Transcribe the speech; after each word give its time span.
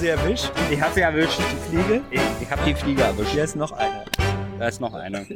sie 0.00 0.08
erwischt? 0.08 0.50
Ich 0.70 0.80
habe 0.80 0.94
sie 0.94 1.00
erwischt. 1.02 1.38
Die 1.38 1.70
Fliege? 1.70 2.00
Ich, 2.10 2.20
ich 2.40 2.50
habe 2.50 2.62
die 2.64 2.74
Fliege 2.74 3.02
erwischt. 3.02 3.32
Hier 3.32 3.44
ist 3.44 3.54
noch 3.54 3.72
eine. 3.72 4.04
Da 4.58 4.68
ist 4.68 4.80
noch 4.80 4.94
eine. 4.94 5.26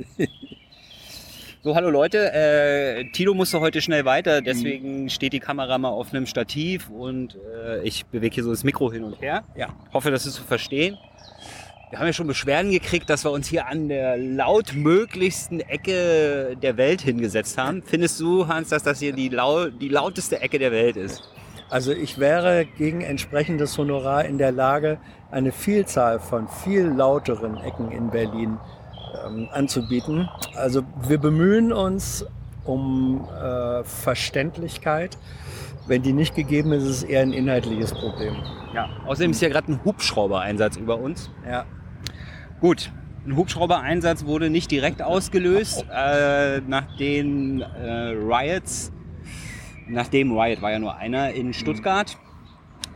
So, 1.62 1.74
hallo 1.74 1.90
Leute. 1.90 2.32
Äh, 2.32 3.10
Tilo 3.12 3.34
musste 3.34 3.60
heute 3.60 3.80
schnell 3.80 4.04
weiter, 4.04 4.42
deswegen 4.42 5.08
steht 5.08 5.32
die 5.32 5.40
Kamera 5.40 5.78
mal 5.78 5.88
auf 5.88 6.12
einem 6.12 6.26
Stativ 6.26 6.90
und 6.90 7.38
äh, 7.56 7.82
ich 7.82 8.06
bewege 8.06 8.34
hier 8.34 8.44
so 8.44 8.50
das 8.50 8.64
Mikro 8.64 8.92
hin 8.92 9.04
und 9.04 9.20
her. 9.20 9.44
Ja. 9.54 9.68
Hoffe, 9.92 10.10
das 10.10 10.26
ist 10.26 10.34
zu 10.34 10.42
verstehen. 10.42 10.98
Wir 11.90 11.98
haben 11.98 12.06
ja 12.06 12.12
schon 12.12 12.26
Beschwerden 12.26 12.70
gekriegt, 12.70 13.08
dass 13.08 13.24
wir 13.24 13.30
uns 13.30 13.48
hier 13.48 13.66
an 13.66 13.88
der 13.88 14.16
lautmöglichsten 14.16 15.60
Ecke 15.60 16.56
der 16.60 16.76
Welt 16.76 17.02
hingesetzt 17.02 17.56
haben. 17.56 17.82
Findest 17.82 18.18
du, 18.20 18.48
Hans, 18.48 18.70
dass 18.70 18.82
das 18.82 18.98
hier 18.98 19.12
die, 19.12 19.28
lau 19.28 19.66
die 19.66 19.88
lauteste 19.88 20.40
Ecke 20.40 20.58
der 20.58 20.72
Welt 20.72 20.96
ist? 20.96 21.22
Also 21.70 21.92
ich 21.92 22.18
wäre 22.18 22.66
gegen 22.66 23.00
entsprechendes 23.00 23.76
Honorar 23.78 24.24
in 24.24 24.38
der 24.38 24.52
Lage, 24.52 24.98
eine 25.30 25.50
Vielzahl 25.50 26.20
von 26.20 26.46
viel 26.48 26.84
lauteren 26.84 27.56
Ecken 27.58 27.90
in 27.90 28.10
Berlin 28.10 28.58
ähm, 29.26 29.48
anzubieten. 29.52 30.28
Also 30.54 30.82
wir 31.08 31.18
bemühen 31.18 31.72
uns 31.72 32.24
um 32.64 33.28
äh, 33.28 33.82
Verständlichkeit. 33.84 35.18
Wenn 35.86 36.02
die 36.02 36.12
nicht 36.12 36.34
gegeben 36.34 36.72
ist, 36.72 36.84
ist 36.84 36.90
es 36.90 37.02
eher 37.02 37.22
ein 37.22 37.32
inhaltliches 37.32 37.92
Problem. 37.92 38.36
Ja. 38.74 38.88
Außerdem 39.06 39.32
ist 39.32 39.42
ja 39.42 39.48
gerade 39.48 39.72
ein 39.72 39.80
Hubschrauber-Einsatz 39.84 40.76
über 40.76 40.98
uns. 40.98 41.30
Ja. 41.46 41.66
Gut, 42.60 42.90
ein 43.26 43.36
Hubschrauber-Einsatz 43.36 44.24
wurde 44.24 44.48
nicht 44.50 44.70
direkt 44.70 45.02
ausgelöst, 45.02 45.84
äh, 45.90 46.60
nach 46.60 46.96
den 46.96 47.60
äh, 47.60 48.10
Riots, 48.10 48.92
nach 49.86 50.08
dem 50.08 50.36
Riot 50.36 50.62
war 50.62 50.72
ja 50.72 50.78
nur 50.78 50.96
einer 50.96 51.32
in 51.32 51.52
Stuttgart. 51.52 52.16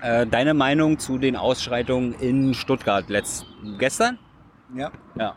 Äh, 0.00 0.26
deine 0.26 0.54
Meinung 0.54 0.98
zu 0.98 1.18
den 1.18 1.36
Ausschreitungen 1.36 2.14
in 2.20 2.54
Stuttgart 2.54 3.08
letzt 3.08 3.46
gestern? 3.78 4.18
Ja. 4.74 4.92
Ja. 5.18 5.36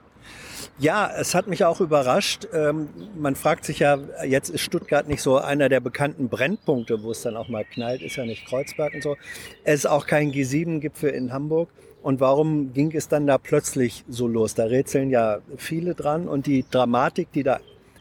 Ja, 0.78 1.12
es 1.16 1.36
hat 1.36 1.48
mich 1.48 1.66
auch 1.66 1.80
überrascht. 1.80 2.48
Ähm, 2.54 2.90
man 3.16 3.36
fragt 3.36 3.66
sich 3.66 3.80
ja, 3.80 3.98
jetzt 4.26 4.50
ist 4.50 4.62
Stuttgart 4.62 5.08
nicht 5.08 5.22
so 5.22 5.38
einer 5.38 5.70
der 5.70 5.80
bekannten 5.80 6.30
Brennpunkte, 6.30 7.04
wo 7.04 7.12
es 7.12 7.22
dann 7.22 7.36
auch 7.36 7.50
mal 7.50 7.66
knallt, 7.66 8.02
ist 8.02 8.16
ja 8.16 8.26
nicht 8.26 8.46
Kreuzberg 8.46 8.94
und 8.94 9.04
so. 9.04 9.18
Es 9.64 9.82
ist 9.82 9.86
auch 9.86 10.06
kein 10.06 10.32
G7-Gipfel 10.32 11.10
in 11.10 11.34
Hamburg. 11.34 11.70
Und 12.02 12.20
warum 12.20 12.74
ging 12.74 12.92
es 12.96 13.08
dann 13.08 13.28
da 13.28 13.38
plötzlich 13.38 14.04
so 14.10 14.28
los? 14.28 14.56
Da 14.56 14.64
rätseln 14.66 15.12
ja 15.12 15.40
viele 15.58 15.94
dran 15.94 16.28
und 16.28 16.48
die 16.48 16.66
Dramatik, 16.70 17.32
die 17.32 17.44
da 17.44 17.60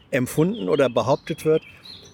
empfunden 0.09 0.67
oder 0.67 0.89
behauptet 0.89 1.45
wird, 1.45 1.61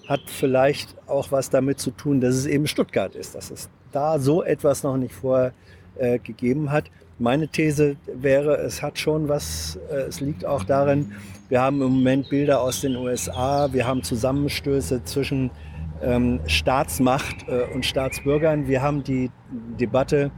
hat 0.08 0.22
vielleicht 0.26 0.96
auch 1.06 1.30
was 1.30 1.50
damit 1.50 1.78
zu 1.78 1.90
tun, 1.90 2.20
dass 2.20 2.34
es 2.34 2.46
eben 2.46 2.66
Stuttgart 2.66 3.14
ist, 3.14 3.34
dass 3.34 3.50
es 3.50 3.68
da 3.92 4.18
so 4.18 4.42
etwas 4.42 4.82
noch 4.82 4.96
nicht 4.96 5.14
vorher 5.14 5.52
äh, 5.96 6.18
gegeben 6.18 6.72
hat. 6.72 6.84
Meine 7.18 7.48
These 7.48 7.96
wäre, 8.06 8.56
es 8.56 8.82
hat 8.82 8.98
schon 8.98 9.28
was, 9.28 9.78
äh, 9.90 10.02
es 10.08 10.20
liegt 10.20 10.44
auch 10.46 10.64
darin, 10.64 11.12
wir 11.50 11.60
haben 11.60 11.80
im 11.82 11.92
Moment 11.92 12.28
Bilder 12.30 12.60
aus 12.60 12.80
den 12.80 12.96
USA, 12.96 13.72
wir 13.72 13.86
haben 13.86 14.02
Zusammenstöße 14.02 15.04
zwischen 15.04 15.50
ähm, 16.02 16.40
Staatsmacht 16.46 17.46
äh, 17.48 17.64
und 17.74 17.84
Staatsbürgern, 17.84 18.66
wir 18.66 18.80
haben 18.80 19.04
die 19.04 19.30
Debatte 19.78 20.30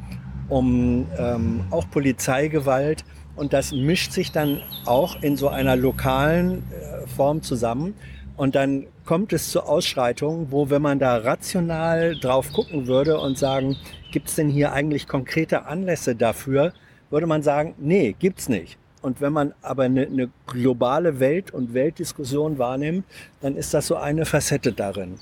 um 0.48 1.06
ähm, 1.16 1.64
auch 1.70 1.88
Polizeigewalt. 1.90 3.04
Und 3.36 3.52
das 3.52 3.72
mischt 3.72 4.12
sich 4.12 4.32
dann 4.32 4.60
auch 4.84 5.22
in 5.22 5.36
so 5.36 5.48
einer 5.48 5.76
lokalen 5.76 6.64
äh, 6.72 7.06
Form 7.06 7.40
zusammen 7.42 7.94
und 8.40 8.54
dann 8.54 8.86
kommt 9.04 9.34
es 9.34 9.50
zu 9.50 9.64
Ausschreitungen, 9.64 10.46
wo 10.50 10.70
wenn 10.70 10.80
man 10.80 10.98
da 10.98 11.18
rational 11.18 12.18
drauf 12.18 12.54
gucken 12.54 12.86
würde 12.86 13.20
und 13.20 13.36
sagen, 13.36 13.76
gibt 14.12 14.28
es 14.28 14.36
denn 14.36 14.48
hier 14.48 14.72
eigentlich 14.72 15.06
konkrete 15.06 15.66
Anlässe 15.66 16.16
dafür, 16.16 16.72
würde 17.10 17.26
man 17.26 17.42
sagen, 17.42 17.74
nee, 17.76 18.16
gibt's 18.18 18.48
nicht. 18.48 18.78
Und 19.02 19.20
wenn 19.20 19.34
man 19.34 19.52
aber 19.60 19.82
eine, 19.82 20.06
eine 20.06 20.30
globale 20.46 21.20
Welt- 21.20 21.50
und 21.50 21.74
Weltdiskussion 21.74 22.56
wahrnimmt, 22.56 23.04
dann 23.42 23.56
ist 23.56 23.74
das 23.74 23.86
so 23.86 23.96
eine 23.96 24.24
Facette 24.24 24.72
darin. 24.72 25.16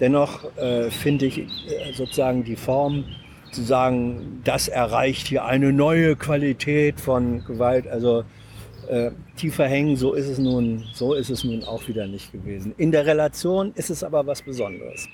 Dennoch 0.00 0.56
äh, 0.56 0.90
finde 0.90 1.26
ich 1.26 1.40
äh, 1.40 1.92
sozusagen 1.92 2.42
die 2.42 2.56
Form 2.56 3.04
zu 3.50 3.64
sagen, 3.64 4.40
das 4.44 4.68
erreicht 4.68 5.26
hier 5.26 5.44
eine 5.44 5.74
neue 5.74 6.16
Qualität 6.16 7.02
von 7.02 7.44
Gewalt, 7.44 7.86
also 7.86 8.24
äh, 8.88 9.10
tiefer 9.36 9.66
hängen, 9.66 9.96
so 9.96 10.14
ist 10.14 10.28
es 10.28 10.38
nun, 10.38 10.84
so 10.92 11.14
ist 11.14 11.30
es 11.30 11.44
nun 11.44 11.64
auch 11.64 11.86
wieder 11.88 12.06
nicht 12.06 12.32
gewesen. 12.32 12.74
In 12.76 12.92
der 12.92 13.06
Relation 13.06 13.72
ist 13.74 13.90
es 13.90 14.02
aber 14.02 14.26
was 14.26 14.42
Besonderes. 14.42 15.08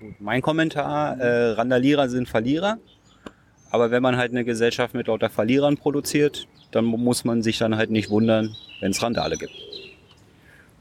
Gut, 0.00 0.14
mein 0.20 0.42
Kommentar, 0.42 1.18
äh, 1.18 1.52
Randalierer 1.52 2.08
sind 2.08 2.28
Verlierer. 2.28 2.78
Aber 3.70 3.90
wenn 3.90 4.02
man 4.02 4.16
halt 4.16 4.32
eine 4.32 4.44
Gesellschaft 4.44 4.94
mit 4.94 5.06
lauter 5.06 5.30
Verlierern 5.30 5.76
produziert, 5.78 6.46
dann 6.72 6.84
muss 6.84 7.24
man 7.24 7.42
sich 7.42 7.58
dann 7.58 7.76
halt 7.76 7.90
nicht 7.90 8.10
wundern, 8.10 8.54
wenn 8.80 8.90
es 8.90 9.02
Randale 9.02 9.38
gibt. 9.38 9.54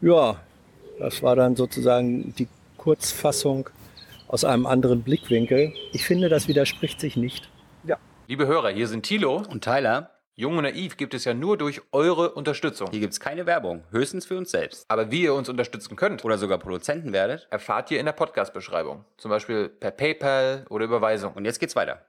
Ja, 0.02 0.42
das 1.00 1.24
war 1.24 1.36
dann 1.36 1.56
sozusagen 1.56 2.34
die 2.38 2.48
Kurzfassung 2.78 3.70
aus 4.28 4.44
einem 4.44 4.66
anderen 4.66 5.04
Blickwinkel. 5.04 5.74
Ich 5.94 6.06
finde, 6.06 6.28
das 6.28 6.48
widerspricht 6.48 7.00
sich 7.00 7.16
nicht. 7.16 7.50
Liebe 8.32 8.48
Hörer, 8.48 8.70
hier 8.70 8.88
sind 8.88 9.04
Thilo. 9.04 9.44
Und 9.50 9.62
Tyler, 9.62 10.10
Jung 10.41 10.57
und 10.57 10.63
Naiv 10.63 10.97
gibt 10.97 11.13
es 11.13 11.24
ja 11.24 11.35
nur 11.35 11.56
durch 11.56 11.84
eure 11.91 12.31
Unterstützung. 12.31 12.90
hier 12.90 13.00
gibt's 13.00 13.19
keine 13.19 13.46
Werbung, 13.46 13.84
höchstens 13.91 14.25
für 14.25 14.35
uns 14.40 14.50
selbst. 14.50 14.85
Aber 14.88 15.12
wie 15.12 15.22
ihr 15.22 15.35
uns 15.35 15.47
unterstützen 15.50 15.96
könnt, 15.96 16.25
Oder 16.25 16.40
sogar 16.40 16.57
Produzenten 16.57 17.13
werdet. 17.13 17.47
erfahrt 17.52 17.91
ihr 17.91 18.00
in 18.00 18.07
der 18.07 18.13
Podcast-Beschreibung. 18.13 19.06
Zum 19.18 19.29
Beispiel 19.29 19.69
per 19.69 19.91
PayPal 19.91 20.66
oder 20.69 20.85
Überweisung. 20.85 21.34
Und 21.34 21.46
jetzt 21.46 21.59
geht's 21.59 21.75
weiter. 21.75 22.02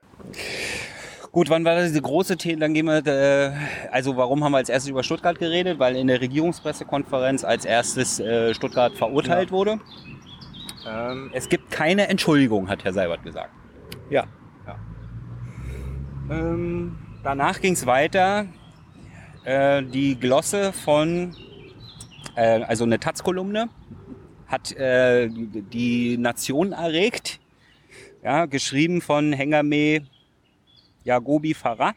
Gut, 1.31 1.51
wann 1.51 1.63
war 1.63 1.75
das 1.75 1.89
diese 1.89 2.01
große 2.01 2.37
Thema? 2.37 2.61
Dann 2.61 2.73
gehen 2.73 2.87
wir, 2.87 3.05
äh, 3.05 3.51
also 3.91 4.17
warum 4.17 4.43
haben 4.43 4.53
wir 4.53 4.57
als 4.57 4.69
erstes 4.69 4.89
über 4.89 5.03
Stuttgart 5.03 5.37
geredet? 5.37 5.77
Weil 5.77 5.95
in 5.95 6.07
der 6.07 6.19
Regierungspressekonferenz 6.19 7.43
als 7.43 7.65
erstes 7.65 8.19
äh, 8.19 8.55
Stuttgart 8.55 8.93
verurteilt 8.93 9.51
wurde. 9.51 9.79
Ähm, 10.87 11.29
es 11.35 11.47
gibt 11.49 11.69
keine 11.69 12.07
Entschuldigung, 12.07 12.67
hat 12.67 12.83
Herr 12.83 12.93
Seibert 12.93 13.21
gesagt. 13.21 13.51
Ja, 14.09 14.25
Ähm, 16.31 16.97
danach 17.23 17.61
ging 17.61 17.73
es 17.73 17.85
weiter. 17.85 18.45
Äh, 19.45 19.83
die 19.83 20.15
Glosse 20.15 20.73
von, 20.73 21.35
äh, 22.35 22.61
also 22.63 22.83
eine 22.83 22.99
Taz-Kolumne, 22.99 23.69
hat 24.47 24.71
äh, 24.73 25.29
die 25.29 26.17
Nation 26.17 26.73
erregt. 26.73 27.39
Ja, 28.23 28.45
geschrieben 28.45 29.01
von 29.01 29.33
Hengame 29.33 30.05
Yagobi 31.03 31.53
Farah 31.53 31.93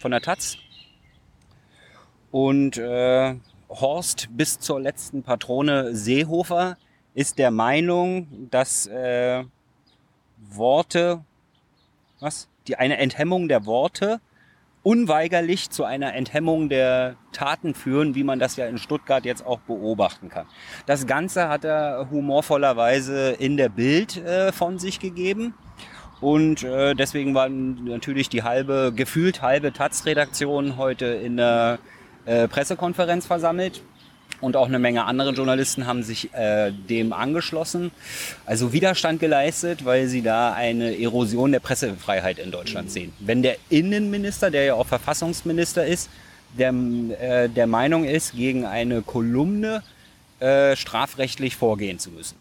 von 0.00 0.10
der 0.10 0.20
Taz. 0.20 0.56
Und 2.30 2.78
äh, 2.78 3.34
Horst 3.68 4.28
bis 4.32 4.58
zur 4.58 4.80
letzten 4.80 5.22
Patrone 5.22 5.94
Seehofer 5.94 6.78
ist 7.14 7.38
der 7.38 7.50
Meinung, 7.50 8.48
dass 8.50 8.86
äh, 8.86 9.44
Worte, 10.38 11.24
was? 12.20 12.48
Die 12.66 12.76
eine 12.76 12.96
Enthemmung 12.98 13.48
der 13.48 13.66
Worte 13.66 14.20
unweigerlich 14.82 15.70
zu 15.70 15.84
einer 15.84 16.14
Enthemmung 16.14 16.68
der 16.68 17.16
Taten 17.32 17.74
führen, 17.74 18.14
wie 18.14 18.24
man 18.24 18.38
das 18.38 18.56
ja 18.56 18.66
in 18.66 18.78
Stuttgart 18.78 19.24
jetzt 19.24 19.46
auch 19.46 19.60
beobachten 19.60 20.28
kann. 20.28 20.46
Das 20.86 21.06
Ganze 21.06 21.48
hat 21.48 21.64
er 21.64 22.08
humorvollerweise 22.10 23.32
in 23.32 23.56
der 23.56 23.68
Bild 23.68 24.16
äh, 24.16 24.52
von 24.52 24.78
sich 24.78 24.98
gegeben. 24.98 25.54
Und 26.20 26.62
äh, 26.62 26.94
deswegen 26.94 27.34
war 27.34 27.48
natürlich 27.48 28.28
die 28.28 28.42
halbe, 28.42 28.92
gefühlt 28.94 29.42
halbe 29.42 29.72
Taz-Redaktion 29.72 30.76
heute 30.76 31.06
in 31.06 31.36
der 31.36 31.78
äh, 32.26 32.46
Pressekonferenz 32.46 33.26
versammelt. 33.26 33.82
Und 34.42 34.56
auch 34.56 34.66
eine 34.66 34.80
Menge 34.80 35.04
andere 35.04 35.30
Journalisten 35.30 35.86
haben 35.86 36.02
sich 36.02 36.34
äh, 36.34 36.72
dem 36.72 37.12
angeschlossen. 37.12 37.92
Also 38.44 38.72
Widerstand 38.72 39.20
geleistet, 39.20 39.84
weil 39.84 40.08
sie 40.08 40.20
da 40.20 40.52
eine 40.52 41.00
Erosion 41.00 41.52
der 41.52 41.60
Pressefreiheit 41.60 42.40
in 42.40 42.50
Deutschland 42.50 42.90
sehen. 42.90 43.12
Wenn 43.20 43.42
der 43.42 43.56
Innenminister, 43.70 44.50
der 44.50 44.64
ja 44.64 44.74
auch 44.74 44.88
Verfassungsminister 44.88 45.86
ist, 45.86 46.10
der, 46.58 46.74
äh, 46.74 47.48
der 47.48 47.68
Meinung 47.68 48.02
ist, 48.02 48.32
gegen 48.32 48.66
eine 48.66 49.02
Kolumne 49.02 49.84
äh, 50.40 50.74
strafrechtlich 50.74 51.54
vorgehen 51.54 52.00
zu 52.00 52.10
müssen. 52.10 52.36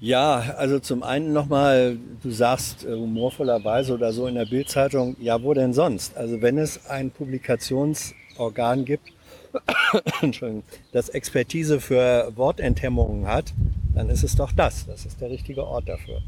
Ja, 0.00 0.54
also 0.56 0.80
zum 0.80 1.04
einen 1.04 1.32
nochmal, 1.32 1.96
du 2.24 2.30
sagst 2.32 2.84
äh, 2.84 2.92
humorvollerweise 2.92 3.94
oder 3.94 4.12
so 4.12 4.26
in 4.26 4.34
der 4.34 4.46
Bildzeitung, 4.46 5.16
ja, 5.20 5.40
wo 5.40 5.54
denn 5.54 5.72
sonst? 5.72 6.16
Also 6.16 6.42
wenn 6.42 6.58
es 6.58 6.86
ein 6.86 7.12
Publikationsorgan 7.12 8.84
gibt, 8.84 9.12
das 10.92 11.08
Expertise 11.08 11.80
für 11.80 12.32
Wortenthemmungen 12.36 13.26
hat, 13.26 13.52
dann 13.94 14.10
ist 14.10 14.22
es 14.22 14.36
doch 14.36 14.52
das. 14.52 14.86
Das 14.86 15.06
ist 15.06 15.20
der 15.20 15.30
richtige 15.30 15.66
Ort 15.66 15.88
dafür. 15.88 16.22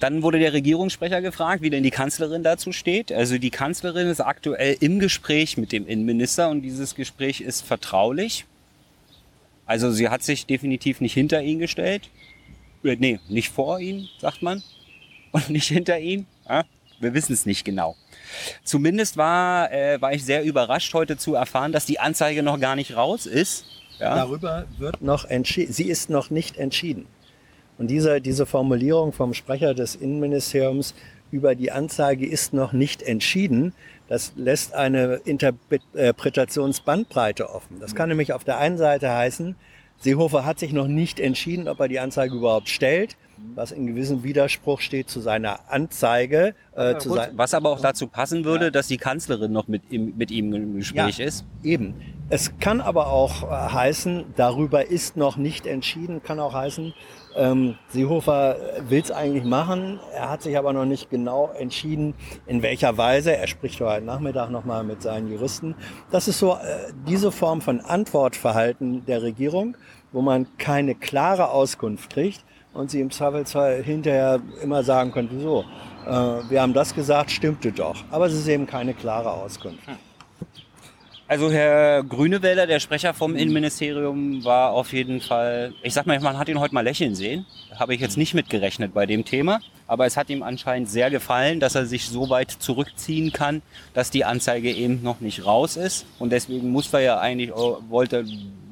Dann 0.00 0.22
wurde 0.22 0.38
der 0.38 0.52
Regierungssprecher 0.52 1.22
gefragt, 1.22 1.62
wie 1.62 1.70
denn 1.70 1.82
die 1.82 1.90
Kanzlerin 1.90 2.42
dazu 2.42 2.72
steht. 2.72 3.10
Also 3.12 3.38
die 3.38 3.50
Kanzlerin 3.50 4.08
ist 4.08 4.20
aktuell 4.20 4.76
im 4.80 4.98
Gespräch 4.98 5.56
mit 5.56 5.72
dem 5.72 5.86
Innenminister 5.86 6.50
und 6.50 6.62
dieses 6.62 6.94
Gespräch 6.94 7.40
ist 7.40 7.62
vertraulich. 7.62 8.44
Also 9.64 9.90
sie 9.90 10.08
hat 10.08 10.22
sich 10.22 10.46
definitiv 10.46 11.00
nicht 11.00 11.14
hinter 11.14 11.42
ihn 11.42 11.58
gestellt. 11.58 12.10
Äh, 12.84 12.96
Nee, 12.98 13.18
nicht 13.28 13.48
vor 13.48 13.80
ihn, 13.80 14.08
sagt 14.18 14.42
man. 14.42 14.62
Und 15.32 15.50
nicht 15.50 15.68
hinter 15.68 15.98
ihn. 15.98 16.26
Ja? 16.48 16.64
Wir 17.00 17.14
wissen 17.14 17.32
es 17.32 17.46
nicht 17.46 17.64
genau. 17.64 17.96
Zumindest 18.64 19.16
war, 19.16 19.72
äh, 19.72 20.00
war 20.00 20.12
ich 20.12 20.24
sehr 20.24 20.44
überrascht 20.44 20.92
heute 20.94 21.16
zu 21.16 21.34
erfahren, 21.34 21.72
dass 21.72 21.86
die 21.86 22.00
Anzeige 22.00 22.42
noch 22.42 22.60
gar 22.60 22.76
nicht 22.76 22.96
raus 22.96 23.26
ist. 23.26 23.66
Ja? 23.98 24.14
Darüber 24.14 24.66
wird 24.78 25.02
noch 25.02 25.24
entschieden. 25.24 25.72
Sie 25.72 25.88
ist 25.88 26.10
noch 26.10 26.30
nicht 26.30 26.56
entschieden. 26.56 27.06
Und 27.78 27.88
diese, 27.88 28.20
diese 28.20 28.46
Formulierung 28.46 29.12
vom 29.12 29.34
Sprecher 29.34 29.74
des 29.74 29.94
Innenministeriums 29.94 30.94
über 31.30 31.54
die 31.54 31.70
Anzeige 31.72 32.26
ist 32.26 32.54
noch 32.54 32.72
nicht 32.72 33.02
entschieden. 33.02 33.74
Das 34.08 34.32
lässt 34.36 34.74
eine 34.74 35.20
Interpretationsbandbreite 35.24 37.50
offen. 37.50 37.80
Das 37.80 37.94
kann 37.94 38.08
nämlich 38.08 38.32
auf 38.32 38.44
der 38.44 38.58
einen 38.58 38.78
Seite 38.78 39.10
heißen, 39.10 39.56
Seehofer 39.98 40.44
hat 40.44 40.58
sich 40.58 40.72
noch 40.72 40.88
nicht 40.88 41.20
entschieden, 41.20 41.68
ob 41.68 41.80
er 41.80 41.88
die 41.88 42.00
Anzeige 42.00 42.34
überhaupt 42.34 42.68
stellt, 42.68 43.16
was 43.54 43.72
in 43.72 43.86
gewissem 43.86 44.22
Widerspruch 44.22 44.80
steht 44.80 45.10
zu 45.10 45.20
seiner 45.20 45.70
Anzeige. 45.70 46.54
Äh, 46.74 46.98
zu 46.98 47.14
sein 47.14 47.30
was 47.34 47.54
aber 47.54 47.70
auch 47.70 47.80
dazu 47.80 48.06
passen 48.06 48.44
würde, 48.44 48.66
ja. 48.66 48.70
dass 48.70 48.88
die 48.88 48.96
Kanzlerin 48.96 49.52
noch 49.52 49.68
mit 49.68 49.90
ihm, 49.90 50.14
mit 50.16 50.30
ihm 50.30 50.52
im 50.54 50.76
Gespräch 50.76 51.18
ja, 51.18 51.26
ist. 51.26 51.44
Eben. 51.62 51.94
Es 52.28 52.58
kann 52.58 52.80
aber 52.80 53.08
auch 53.08 53.44
äh, 53.44 53.46
heißen, 53.46 54.24
darüber 54.36 54.86
ist 54.86 55.16
noch 55.16 55.36
nicht 55.36 55.66
entschieden, 55.66 56.22
kann 56.22 56.40
auch 56.40 56.54
heißen, 56.54 56.92
ähm, 57.36 57.76
Seehofer 57.88 58.56
will 58.88 59.02
es 59.02 59.10
eigentlich 59.10 59.44
machen, 59.44 60.00
er 60.14 60.30
hat 60.30 60.42
sich 60.42 60.56
aber 60.56 60.72
noch 60.72 60.86
nicht 60.86 61.10
genau 61.10 61.50
entschieden, 61.56 62.14
in 62.46 62.62
welcher 62.62 62.96
Weise. 62.96 63.36
Er 63.36 63.46
spricht 63.46 63.80
heute 63.80 64.04
Nachmittag 64.04 64.50
nochmal 64.50 64.84
mit 64.84 65.02
seinen 65.02 65.30
Juristen. 65.30 65.74
Das 66.10 66.28
ist 66.28 66.38
so 66.38 66.54
äh, 66.54 66.92
diese 67.06 67.30
Form 67.30 67.60
von 67.60 67.80
Antwortverhalten 67.80 69.04
der 69.04 69.22
Regierung, 69.22 69.76
wo 70.12 70.22
man 70.22 70.46
keine 70.56 70.94
klare 70.94 71.50
Auskunft 71.50 72.10
kriegt 72.10 72.45
und 72.76 72.90
sie 72.90 73.00
im 73.00 73.10
Zweifelsfall 73.10 73.82
hinterher 73.82 74.40
immer 74.62 74.82
sagen 74.82 75.12
können, 75.12 75.28
wieso? 75.32 75.64
Äh, 76.06 76.10
wir 76.50 76.62
haben 76.62 76.74
das 76.74 76.94
gesagt, 76.94 77.30
stimmte 77.30 77.72
doch. 77.72 77.96
Aber 78.10 78.26
es 78.26 78.34
ist 78.34 78.46
eben 78.48 78.66
keine 78.66 78.94
klare 78.94 79.30
Auskunft. 79.30 79.86
Hm. 79.86 79.96
Also 81.28 81.50
Herr 81.50 82.04
Grünewälder, 82.04 82.68
der 82.68 82.78
Sprecher 82.78 83.12
vom 83.12 83.34
Innenministerium, 83.34 84.44
war 84.44 84.70
auf 84.70 84.92
jeden 84.92 85.20
Fall, 85.20 85.74
ich 85.82 85.92
sag 85.92 86.06
mal, 86.06 86.20
man 86.20 86.38
hat 86.38 86.48
ihn 86.48 86.60
heute 86.60 86.72
mal 86.72 86.82
lächeln 86.82 87.16
sehen. 87.16 87.44
Habe 87.74 87.96
ich 87.96 88.00
jetzt 88.00 88.16
nicht 88.16 88.32
mitgerechnet 88.32 88.94
bei 88.94 89.06
dem 89.06 89.24
Thema. 89.24 89.58
Aber 89.88 90.06
es 90.06 90.16
hat 90.16 90.30
ihm 90.30 90.44
anscheinend 90.44 90.88
sehr 90.88 91.10
gefallen, 91.10 91.58
dass 91.58 91.74
er 91.74 91.86
sich 91.86 92.06
so 92.06 92.30
weit 92.30 92.52
zurückziehen 92.52 93.32
kann, 93.32 93.62
dass 93.92 94.10
die 94.10 94.24
Anzeige 94.24 94.70
eben 94.70 95.02
noch 95.02 95.20
nicht 95.20 95.44
raus 95.44 95.76
ist. 95.76 96.06
Und 96.20 96.30
deswegen 96.30 96.70
muss 96.70 96.92
er 96.92 97.00
ja 97.00 97.18
eigentlich, 97.18 97.52
oh, 97.52 97.78
wollte 97.88 98.24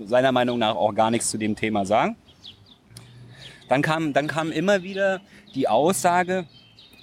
seiner 0.05 0.31
Meinung 0.31 0.61
nach 0.61 0.77
auch 0.77 0.95
gar 0.95 1.11
nichts 1.11 1.31
zu 1.31 1.39
dem 1.39 1.57
Thema 1.57 1.85
sagen. 1.85 2.17
Dann 3.69 3.83
kam, 3.83 4.13
dann 4.13 4.27
kam 4.27 4.51
immer 4.51 4.83
wieder 4.83 5.21
die 5.55 5.69
Aussage, 5.69 6.47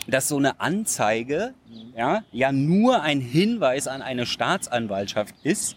dass 0.08 0.28
so 0.28 0.38
eine 0.38 0.60
Anzeige 0.60 1.54
ja, 1.96 2.24
ja 2.32 2.52
nur 2.52 3.02
ein 3.02 3.20
Hinweis 3.22 3.88
an 3.88 4.02
eine 4.02 4.26
Staatsanwaltschaft 4.26 5.36
ist, 5.44 5.76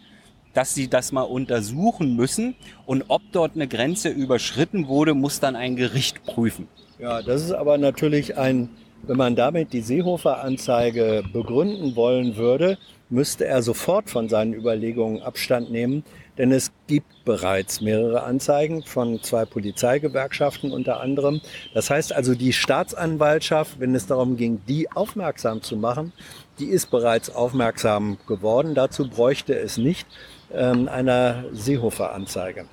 dass 0.52 0.74
sie 0.74 0.88
das 0.88 1.12
mal 1.12 1.22
untersuchen 1.22 2.16
müssen 2.16 2.54
und 2.86 3.04
ob 3.08 3.22
dort 3.32 3.54
eine 3.54 3.66
Grenze 3.66 4.08
überschritten 4.08 4.86
wurde, 4.86 5.14
muss 5.14 5.40
dann 5.40 5.56
ein 5.56 5.76
Gericht 5.76 6.24
prüfen. 6.24 6.68
Ja, 6.98 7.22
das 7.22 7.42
ist 7.42 7.52
aber 7.52 7.76
natürlich 7.76 8.38
ein, 8.38 8.70
wenn 9.06 9.16
man 9.16 9.36
damit 9.36 9.72
die 9.72 9.80
Seehofer-Anzeige 9.80 11.24
begründen 11.32 11.96
wollen 11.96 12.36
würde, 12.36 12.78
müsste 13.10 13.46
er 13.46 13.62
sofort 13.62 14.10
von 14.10 14.28
seinen 14.28 14.54
Überlegungen 14.54 15.22
Abstand 15.22 15.70
nehmen, 15.70 16.04
denn 16.38 16.50
es 16.52 16.72
gibt 16.86 17.24
bereits 17.24 17.80
mehrere 17.80 18.22
Anzeigen 18.22 18.82
von 18.82 19.22
zwei 19.22 19.44
Polizeigewerkschaften 19.44 20.72
unter 20.72 21.00
anderem. 21.00 21.40
Das 21.74 21.90
heißt 21.90 22.12
also, 22.12 22.34
die 22.34 22.52
Staatsanwaltschaft, 22.52 23.78
wenn 23.78 23.94
es 23.94 24.06
darum 24.06 24.36
ging, 24.36 24.60
die 24.66 24.90
aufmerksam 24.90 25.62
zu 25.62 25.76
machen, 25.76 26.12
die 26.58 26.66
ist 26.66 26.90
bereits 26.90 27.34
aufmerksam 27.34 28.18
geworden. 28.26 28.74
Dazu 28.74 29.08
bräuchte 29.08 29.54
es 29.58 29.76
nicht 29.76 30.06
ähm, 30.52 30.88
einer 30.88 31.44
Seehofer-Anzeige. 31.52 32.66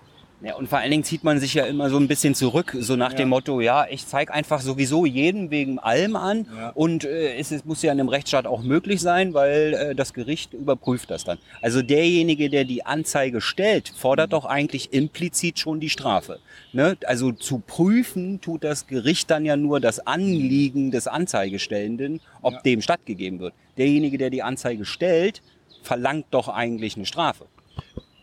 Ja, 0.43 0.55
und 0.55 0.67
vor 0.67 0.79
allen 0.79 0.89
Dingen 0.89 1.03
zieht 1.03 1.23
man 1.23 1.39
sich 1.39 1.53
ja 1.53 1.65
immer 1.65 1.91
so 1.91 1.97
ein 1.97 2.07
bisschen 2.07 2.33
zurück, 2.33 2.75
so 2.79 2.95
nach 2.95 3.11
ja. 3.11 3.17
dem 3.17 3.29
Motto, 3.29 3.61
ja, 3.61 3.85
ich 3.87 4.07
zeige 4.07 4.33
einfach 4.33 4.59
sowieso 4.59 5.05
jeden 5.05 5.51
wegen 5.51 5.77
allem 5.77 6.15
an 6.15 6.47
ja. 6.55 6.69
und 6.69 7.03
äh, 7.03 7.35
es, 7.35 7.51
es, 7.51 7.63
muss 7.63 7.83
ja 7.83 7.91
in 7.91 7.99
einem 7.99 8.09
Rechtsstaat 8.09 8.47
auch 8.47 8.63
möglich 8.63 9.01
sein, 9.01 9.35
weil 9.35 9.73
äh, 9.73 9.95
das 9.95 10.13
Gericht 10.13 10.53
überprüft 10.53 11.11
das 11.11 11.25
dann. 11.25 11.37
Also 11.61 11.83
derjenige, 11.83 12.49
der 12.49 12.65
die 12.65 12.83
Anzeige 12.83 13.39
stellt, 13.39 13.89
fordert 13.95 14.29
mhm. 14.29 14.31
doch 14.31 14.45
eigentlich 14.45 14.93
implizit 14.93 15.59
schon 15.59 15.79
die 15.79 15.89
Strafe. 15.89 16.39
Ne? 16.73 16.97
Also 17.05 17.31
zu 17.31 17.59
prüfen 17.59 18.41
tut 18.41 18.63
das 18.63 18.87
Gericht 18.87 19.29
dann 19.29 19.45
ja 19.45 19.55
nur 19.55 19.79
das 19.79 19.99
Anliegen 20.07 20.89
des 20.89 21.05
Anzeigestellenden, 21.07 22.19
ob 22.41 22.53
ja. 22.53 22.61
dem 22.61 22.81
stattgegeben 22.81 23.39
wird. 23.39 23.53
Derjenige, 23.77 24.17
der 24.17 24.31
die 24.31 24.41
Anzeige 24.41 24.85
stellt, 24.85 25.43
verlangt 25.83 26.25
doch 26.31 26.47
eigentlich 26.47 26.95
eine 26.95 27.05
Strafe. 27.05 27.45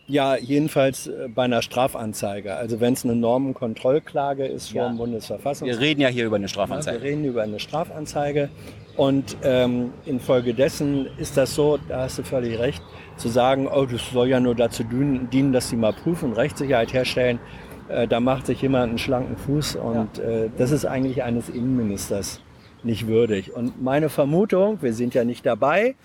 Ja, 0.09 0.35
jedenfalls 0.35 1.05
äh, 1.05 1.29
bei 1.33 1.43
einer 1.43 1.61
Strafanzeige. 1.61 2.55
Also 2.55 2.79
wenn 2.79 2.93
es 2.93 3.05
eine 3.05 3.15
Normenkontrollklage 3.15 4.47
ist 4.47 4.71
vor 4.71 4.81
ja. 4.81 4.87
dem 4.89 4.97
Bundesverfassungsgericht. 4.97 5.79
Wir 5.79 5.87
reden 5.87 6.01
ja 6.01 6.07
hier 6.07 6.25
über 6.25 6.37
eine 6.37 6.47
Strafanzeige. 6.47 6.97
Ja, 6.97 7.03
wir 7.03 7.09
reden 7.11 7.25
über 7.25 7.43
eine 7.43 7.59
Strafanzeige. 7.59 8.49
Und 8.97 9.37
ähm, 9.43 9.93
infolgedessen 10.05 11.07
ist 11.19 11.37
das 11.37 11.53
so, 11.53 11.77
da 11.87 12.01
hast 12.01 12.17
du 12.17 12.23
völlig 12.23 12.57
recht, 12.57 12.81
zu 13.17 13.29
sagen, 13.29 13.67
oh, 13.67 13.85
das 13.85 14.01
soll 14.11 14.29
ja 14.29 14.39
nur 14.39 14.55
dazu 14.55 14.83
dienen, 14.83 15.53
dass 15.53 15.69
sie 15.69 15.75
mal 15.75 15.93
prüfen, 15.93 16.33
Rechtssicherheit 16.33 16.91
herstellen. 16.91 17.39
Äh, 17.87 18.07
da 18.07 18.19
macht 18.19 18.47
sich 18.47 18.63
jemand 18.63 18.89
einen 18.89 18.97
schlanken 18.97 19.37
Fuß 19.37 19.75
und 19.75 20.17
ja. 20.17 20.23
äh, 20.23 20.49
das 20.57 20.71
ist 20.71 20.85
eigentlich 20.85 21.21
eines 21.21 21.49
Innenministers 21.49 22.41
nicht 22.83 23.05
würdig. 23.07 23.55
Und 23.55 23.81
meine 23.81 24.09
Vermutung, 24.09 24.81
wir 24.81 24.93
sind 24.93 25.13
ja 25.13 25.23
nicht 25.23 25.45
dabei, 25.45 25.95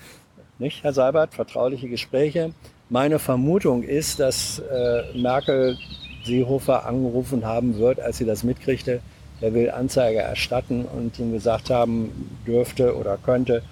nicht, 0.59 0.85
Herr 0.85 0.93
Seibert, 0.93 1.35
vertrauliche 1.35 1.89
Gespräche, 1.89 2.53
meine 2.91 3.19
Vermutung 3.19 3.83
ist, 3.83 4.21
dass 4.21 4.59
äh, 4.59 5.19
Merkel 5.19 5.79
Seehofer 6.25 6.87
angerufen 6.87 7.45
haben 7.45 7.79
wird, 7.79 8.01
als 8.01 8.19
sie 8.19 8.25
das 8.25 8.45
mitkriegte. 8.45 9.01
Er 9.41 9.53
will 9.53 9.71
Anzeige 9.71 10.21
erstatten 10.21 10.85
und 10.85 11.19
ihm 11.19 11.33
gesagt 11.33 11.71
haben, 11.71 12.31
dürfte 12.47 12.97
oder 12.97 13.19
könnte, 13.23 13.63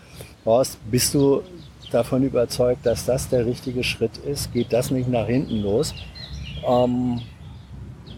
Horst, 0.44 0.78
bist 0.90 1.14
du 1.14 1.42
davon 1.92 2.24
überzeugt, 2.24 2.84
dass 2.84 3.06
das 3.06 3.28
der 3.28 3.46
richtige 3.46 3.84
Schritt 3.84 4.16
ist? 4.18 4.52
Geht 4.52 4.72
das 4.72 4.90
nicht 4.90 5.08
nach 5.08 5.26
hinten 5.26 5.62
los? 5.62 5.94
Ähm, 6.66 7.20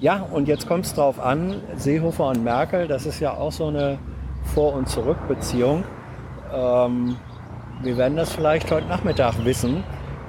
ja, 0.01 0.23
und 0.33 0.49
jetzt 0.49 0.67
kommt 0.67 0.87
es 0.87 0.95
darauf 0.95 1.21
an, 1.21 1.61
Seehofer 1.77 2.29
und 2.29 2.43
Merkel, 2.43 2.89
das 2.89 3.07
ist 3.07 3.21
ja 3.21 3.37
auch 3.37 3.53
so 3.53 3.67
eine 3.67 3.99
Vor- 4.55 4.75
und 4.75 4.89
Zurückbeziehung. 4.89 5.85
Ähm, 6.53 7.17
wir 7.83 7.97
werden 7.97 8.17
das 8.17 8.33
vielleicht 8.33 8.71
heute 8.71 8.87
Nachmittag 8.87 9.45
wissen 9.45 9.85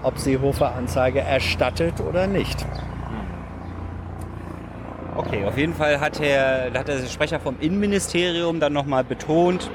ob 0.05 0.19
Seehofer 0.19 0.75
Anzeige 0.75 1.19
erstattet 1.19 1.99
oder 1.99 2.27
nicht. 2.27 2.65
Okay, 5.15 5.45
auf 5.45 5.57
jeden 5.57 5.73
Fall 5.73 5.99
hat, 5.99 6.19
der, 6.19 6.71
hat 6.73 6.87
der 6.87 6.99
Sprecher 7.07 7.39
vom 7.39 7.55
Innenministerium 7.59 8.59
dann 8.59 8.73
nochmal 8.73 9.03
betont, 9.03 9.71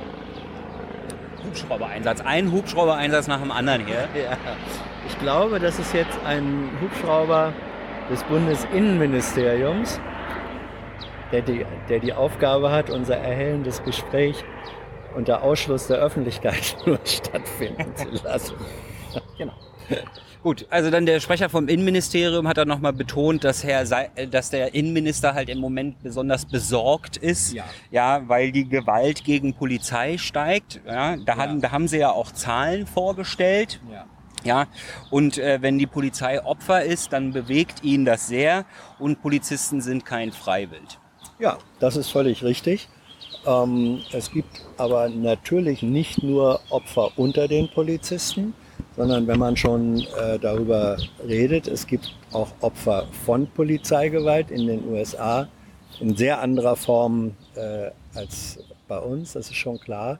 Hubschrauber-Einsatz, 1.44 2.20
ein 2.20 2.52
Hubschrauber-Einsatz 2.52 3.26
nach 3.26 3.40
dem 3.40 3.50
anderen 3.50 3.86
hier. 3.86 4.08
Ja. 4.14 4.36
Ich 5.08 5.18
glaube, 5.18 5.58
das 5.58 5.78
ist 5.78 5.92
jetzt 5.94 6.18
ein 6.24 6.70
Hubschrauber 6.80 7.52
des 8.10 8.22
Bundesinnenministeriums, 8.24 9.98
der 11.32 11.42
die, 11.42 11.64
der 11.88 11.98
die 11.98 12.12
Aufgabe 12.12 12.70
hat, 12.70 12.90
unser 12.90 13.16
erhellendes 13.16 13.82
Gespräch 13.82 14.44
unter 15.16 15.42
Ausschluss 15.42 15.88
der 15.88 15.98
Öffentlichkeit 15.98 16.76
nur 16.86 16.98
stattfinden 17.04 17.96
zu 17.96 18.08
lassen. 18.22 18.54
genau. 19.36 19.54
Gut, 20.42 20.66
also 20.70 20.90
dann 20.90 21.04
der 21.04 21.20
Sprecher 21.20 21.50
vom 21.50 21.68
Innenministerium 21.68 22.48
hat 22.48 22.56
dann 22.56 22.68
nochmal 22.68 22.94
betont, 22.94 23.44
dass, 23.44 23.62
Herr 23.62 23.84
Se 23.84 24.08
dass 24.30 24.48
der 24.48 24.74
Innenminister 24.74 25.34
halt 25.34 25.50
im 25.50 25.58
Moment 25.58 26.02
besonders 26.02 26.46
besorgt 26.46 27.18
ist, 27.18 27.52
ja, 27.52 27.64
ja 27.90 28.22
weil 28.26 28.50
die 28.50 28.66
Gewalt 28.66 29.22
gegen 29.24 29.52
Polizei 29.52 30.16
steigt. 30.16 30.80
Ja, 30.86 31.16
da, 31.16 31.34
ja. 31.34 31.36
Haben, 31.36 31.60
da 31.60 31.72
haben 31.72 31.88
sie 31.88 31.98
ja 31.98 32.10
auch 32.10 32.32
Zahlen 32.32 32.86
vorgestellt. 32.86 33.80
Ja. 33.92 34.06
Ja, 34.42 34.68
und 35.10 35.36
äh, 35.36 35.60
wenn 35.60 35.78
die 35.78 35.86
Polizei 35.86 36.42
Opfer 36.42 36.82
ist, 36.82 37.12
dann 37.12 37.32
bewegt 37.32 37.84
ihn 37.84 38.06
das 38.06 38.26
sehr 38.26 38.64
und 38.98 39.20
Polizisten 39.20 39.82
sind 39.82 40.06
kein 40.06 40.32
Freiwild. 40.32 40.98
Ja, 41.38 41.58
das 41.78 41.96
ist 41.96 42.08
völlig 42.08 42.42
richtig. 42.42 42.88
Ähm, 43.46 44.00
es 44.12 44.30
gibt 44.30 44.62
aber 44.78 45.10
natürlich 45.10 45.82
nicht 45.82 46.22
nur 46.22 46.60
Opfer 46.70 47.10
unter 47.16 47.48
den 47.48 47.68
Polizisten, 47.68 48.54
sondern 48.96 49.26
wenn 49.26 49.38
man 49.38 49.56
schon 49.56 49.98
äh, 49.98 50.38
darüber 50.40 50.96
redet, 51.26 51.68
es 51.68 51.86
gibt 51.86 52.14
auch 52.32 52.48
Opfer 52.60 53.06
von 53.24 53.46
Polizeigewalt 53.46 54.50
in 54.50 54.66
den 54.66 54.88
USA 54.88 55.48
in 56.00 56.16
sehr 56.16 56.40
anderer 56.40 56.76
Form 56.76 57.32
äh, 57.54 57.90
als 58.14 58.58
bei 58.88 58.98
uns, 58.98 59.34
das 59.34 59.48
ist 59.48 59.56
schon 59.56 59.78
klar. 59.78 60.18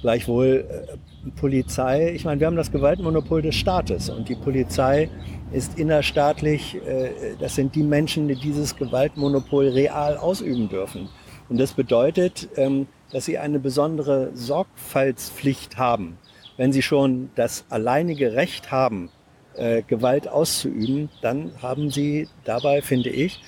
Gleichwohl 0.00 0.66
äh, 0.68 1.30
Polizei, 1.40 2.12
ich 2.12 2.24
meine, 2.24 2.40
wir 2.40 2.46
haben 2.46 2.56
das 2.56 2.72
Gewaltmonopol 2.72 3.42
des 3.42 3.54
Staates 3.54 4.10
und 4.10 4.28
die 4.28 4.34
Polizei 4.34 5.08
ist 5.52 5.78
innerstaatlich, 5.78 6.76
äh, 6.86 7.36
das 7.38 7.54
sind 7.54 7.74
die 7.74 7.82
Menschen, 7.82 8.28
die 8.28 8.36
dieses 8.36 8.76
Gewaltmonopol 8.76 9.68
real 9.68 10.16
ausüben 10.16 10.68
dürfen. 10.68 11.08
Und 11.48 11.58
das 11.58 11.72
bedeutet, 11.72 12.48
ähm, 12.56 12.86
dass 13.12 13.26
sie 13.26 13.38
eine 13.38 13.58
besondere 13.58 14.30
Sorgfaltspflicht 14.34 15.76
haben. 15.76 16.16
Wenn 16.56 16.72
sie 16.72 16.82
schon 16.82 17.30
das 17.34 17.64
alleinige 17.70 18.34
Recht 18.34 18.70
haben, 18.70 19.10
äh, 19.54 19.82
Gewalt 19.82 20.28
auszuüben, 20.28 21.08
dann 21.20 21.52
haben 21.60 21.90
sie 21.90 22.28
dabei, 22.44 22.82
finde 22.82 23.10
ich, 23.10 23.40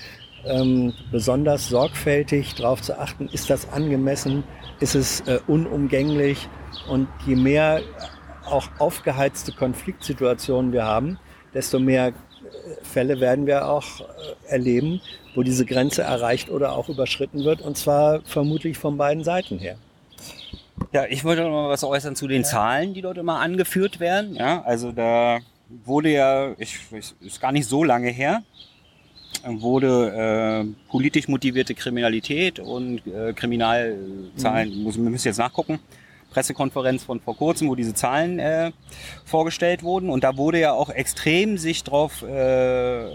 ähm, 0.46 0.92
besonders 1.10 1.68
sorgfältig 1.68 2.54
darauf 2.54 2.82
zu 2.82 2.98
achten, 2.98 3.28
ist 3.32 3.50
das 3.50 3.68
angemessen, 3.70 4.44
ist 4.80 4.94
es 4.94 5.20
äh, 5.20 5.38
unumgänglich 5.46 6.48
und 6.88 7.08
je 7.26 7.36
mehr 7.36 7.80
auch 8.44 8.68
aufgeheizte 8.78 9.52
Konfliktsituationen 9.52 10.72
wir 10.72 10.84
haben, 10.84 11.18
desto 11.54 11.78
mehr 11.78 12.08
äh, 12.08 12.12
Fälle 12.82 13.20
werden 13.20 13.46
wir 13.46 13.66
auch 13.68 14.00
äh, 14.00 14.04
erleben, 14.48 15.00
wo 15.34 15.42
diese 15.42 15.64
Grenze 15.64 16.02
erreicht 16.02 16.50
oder 16.50 16.72
auch 16.72 16.88
überschritten 16.88 17.44
wird 17.44 17.62
und 17.62 17.76
zwar 17.76 18.20
vermutlich 18.24 18.76
von 18.76 18.96
beiden 18.96 19.24
Seiten 19.24 19.58
her. 19.58 19.76
Ja, 20.92 21.06
ich 21.06 21.24
wollte 21.24 21.42
noch 21.42 21.50
mal 21.50 21.68
was 21.68 21.84
äußern 21.84 22.16
zu 22.16 22.28
den 22.28 22.42
ja. 22.42 22.48
Zahlen, 22.48 22.94
die 22.94 23.02
dort 23.02 23.18
immer 23.18 23.40
angeführt 23.40 24.00
werden. 24.00 24.34
Ja, 24.34 24.62
also 24.62 24.92
da 24.92 25.40
wurde 25.84 26.10
ja, 26.10 26.52
ich, 26.58 26.78
ist 27.20 27.40
gar 27.40 27.52
nicht 27.52 27.68
so 27.68 27.84
lange 27.84 28.10
her, 28.10 28.42
wurde 29.44 30.64
äh, 30.66 30.90
politisch 30.90 31.28
motivierte 31.28 31.74
Kriminalität 31.74 32.58
und 32.58 33.06
äh, 33.06 33.32
Kriminalzahlen, 33.32 34.76
mhm. 34.76 34.82
muss, 34.82 34.96
wir 34.96 35.10
müssen 35.10 35.28
jetzt 35.28 35.38
nachgucken, 35.38 35.80
Pressekonferenz 36.30 37.04
von 37.04 37.20
vor 37.20 37.36
kurzem, 37.36 37.68
wo 37.68 37.74
diese 37.74 37.94
Zahlen 37.94 38.38
äh, 38.38 38.72
vorgestellt 39.24 39.82
wurden. 39.82 40.10
Und 40.10 40.24
da 40.24 40.36
wurde 40.36 40.58
ja 40.58 40.72
auch 40.72 40.90
extrem 40.90 41.58
sich 41.58 41.84
darauf 41.84 42.22
äh, 42.22 43.06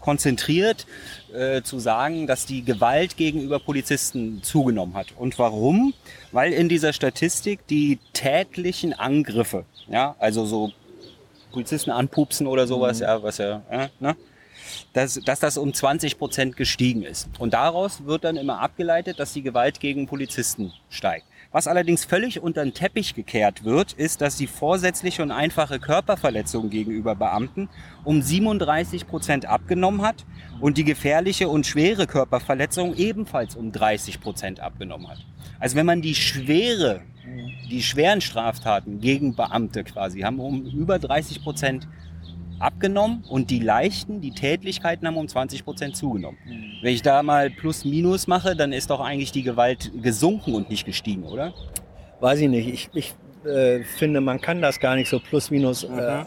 konzentriert, 0.00 0.86
äh, 1.34 1.62
zu 1.62 1.78
sagen, 1.78 2.26
dass 2.26 2.46
die 2.46 2.64
Gewalt 2.64 3.16
gegenüber 3.16 3.58
Polizisten 3.58 4.42
zugenommen 4.42 4.94
hat. 4.94 5.08
Und 5.16 5.38
warum? 5.38 5.94
Weil 6.32 6.52
in 6.52 6.68
dieser 6.68 6.92
Statistik 6.92 7.66
die 7.66 7.98
tätlichen 8.12 8.92
Angriffe, 8.92 9.64
ja, 9.88 10.16
also 10.18 10.44
so 10.44 10.72
Polizisten 11.52 11.90
anpupsen 11.90 12.46
oder 12.46 12.66
sowas, 12.66 12.98
mhm. 12.98 13.04
ja, 13.04 13.22
was 13.22 13.38
ja, 13.38 13.62
äh, 13.70 13.88
ne? 13.98 14.16
dass, 14.92 15.14
dass 15.24 15.40
das 15.40 15.56
um 15.56 15.72
20 15.72 16.18
Prozent 16.18 16.56
gestiegen 16.56 17.02
ist. 17.02 17.28
Und 17.38 17.54
daraus 17.54 18.04
wird 18.04 18.24
dann 18.24 18.36
immer 18.36 18.60
abgeleitet, 18.60 19.18
dass 19.18 19.32
die 19.32 19.42
Gewalt 19.42 19.80
gegen 19.80 20.06
Polizisten 20.06 20.72
steigt. 20.88 21.26
Was 21.52 21.66
allerdings 21.66 22.04
völlig 22.04 22.40
unter 22.40 22.62
den 22.62 22.74
Teppich 22.74 23.14
gekehrt 23.14 23.64
wird, 23.64 23.92
ist, 23.94 24.20
dass 24.20 24.36
die 24.36 24.46
vorsätzliche 24.46 25.20
und 25.24 25.32
einfache 25.32 25.80
Körperverletzung 25.80 26.70
gegenüber 26.70 27.16
Beamten 27.16 27.68
um 28.04 28.22
37 28.22 29.08
Prozent 29.08 29.46
abgenommen 29.46 30.02
hat 30.02 30.24
und 30.60 30.78
die 30.78 30.84
gefährliche 30.84 31.48
und 31.48 31.66
schwere 31.66 32.06
Körperverletzung 32.06 32.94
ebenfalls 32.94 33.56
um 33.56 33.72
30 33.72 34.20
Prozent 34.20 34.60
abgenommen 34.60 35.08
hat. 35.08 35.26
Also 35.58 35.74
wenn 35.74 35.86
man 35.86 36.02
die 36.02 36.14
schwere, 36.14 37.02
die 37.68 37.82
schweren 37.82 38.20
Straftaten 38.20 39.00
gegen 39.00 39.34
Beamte 39.34 39.82
quasi 39.82 40.20
haben 40.20 40.38
um 40.38 40.66
über 40.66 41.00
30 41.00 41.42
Prozent 41.42 41.88
abgenommen 42.60 43.24
und 43.28 43.50
die 43.50 43.58
leichten, 43.58 44.20
die 44.20 44.32
Tätlichkeiten 44.32 45.06
haben 45.06 45.16
um 45.16 45.26
20 45.26 45.64
Prozent 45.64 45.96
zugenommen. 45.96 46.38
Mhm. 46.44 46.72
Wenn 46.82 46.94
ich 46.94 47.02
da 47.02 47.22
mal 47.22 47.50
plus 47.50 47.84
minus 47.84 48.26
mache, 48.26 48.54
dann 48.54 48.72
ist 48.72 48.90
doch 48.90 49.00
eigentlich 49.00 49.32
die 49.32 49.42
Gewalt 49.42 49.90
gesunken 50.00 50.54
und 50.54 50.70
nicht 50.70 50.84
gestiegen, 50.84 51.24
oder? 51.24 51.52
Weiß 52.20 52.38
ich 52.40 52.48
nicht. 52.48 52.68
Ich, 52.68 52.90
ich 52.92 53.14
äh, 53.48 53.82
finde, 53.82 54.20
man 54.20 54.40
kann 54.40 54.60
das 54.60 54.78
gar 54.78 54.94
nicht 54.94 55.08
so 55.08 55.18
plus 55.18 55.50
minus 55.50 55.84
äh, 55.84 55.88
äh, 55.88 56.24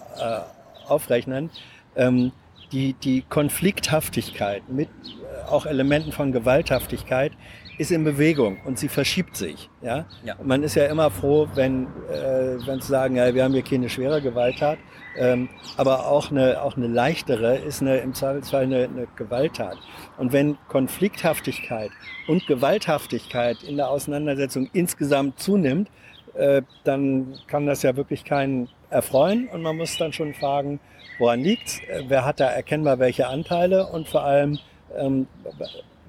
aufrechnen. 0.87 1.49
Ähm, 1.95 2.31
die, 2.71 2.93
die 2.93 3.21
Konflikthaftigkeit 3.21 4.67
mit 4.69 4.89
äh, 4.89 5.49
auch 5.49 5.67
Elementen 5.67 6.11
von 6.11 6.31
Gewalthaftigkeit 6.31 7.31
ist 7.77 7.91
in 7.91 8.03
Bewegung 8.03 8.57
und 8.65 8.77
sie 8.77 8.87
verschiebt 8.87 9.35
sich. 9.35 9.69
Ja? 9.81 10.05
ja. 10.23 10.35
Man 10.43 10.63
ist 10.63 10.75
ja 10.75 10.85
immer 10.85 11.09
froh, 11.09 11.47
wenn, 11.55 11.87
äh, 12.09 12.57
wenn 12.65 12.79
sie 12.81 12.87
sagen, 12.87 13.15
ja, 13.15 13.33
wir 13.33 13.43
haben 13.43 13.53
hier 13.53 13.63
keine 13.63 13.89
schwere 13.89 14.21
Gewalttat, 14.21 14.77
ähm, 15.17 15.49
aber 15.77 16.07
auch 16.07 16.31
eine, 16.31 16.61
auch 16.61 16.77
eine 16.77 16.87
leichtere 16.87 17.57
ist 17.57 17.81
eine, 17.81 17.97
im 17.97 18.13
Zweifelsfall 18.13 18.63
eine, 18.63 18.83
eine 18.83 19.07
Gewalttat. 19.15 19.77
Und 20.17 20.33
wenn 20.33 20.57
Konflikthaftigkeit 20.67 21.91
und 22.27 22.45
Gewalthaftigkeit 22.47 23.63
in 23.63 23.77
der 23.77 23.89
Auseinandersetzung 23.89 24.69
insgesamt 24.73 25.39
zunimmt, 25.39 25.89
äh, 26.35 26.63
dann 26.83 27.35
kann 27.47 27.67
das 27.67 27.83
ja 27.83 27.95
wirklich 27.95 28.25
keinen 28.25 28.69
erfreuen 28.89 29.47
und 29.49 29.61
man 29.61 29.77
muss 29.77 29.97
dann 29.97 30.13
schon 30.13 30.33
fragen, 30.33 30.79
woran 31.19 31.41
liegt's? 31.41 31.79
Äh, 31.87 32.03
wer 32.07 32.25
hat 32.25 32.39
da 32.39 32.49
erkennbar 32.49 32.99
welche 32.99 33.27
Anteile 33.27 33.87
und 33.87 34.07
vor 34.07 34.23
allem, 34.23 34.59
ähm, 34.97 35.27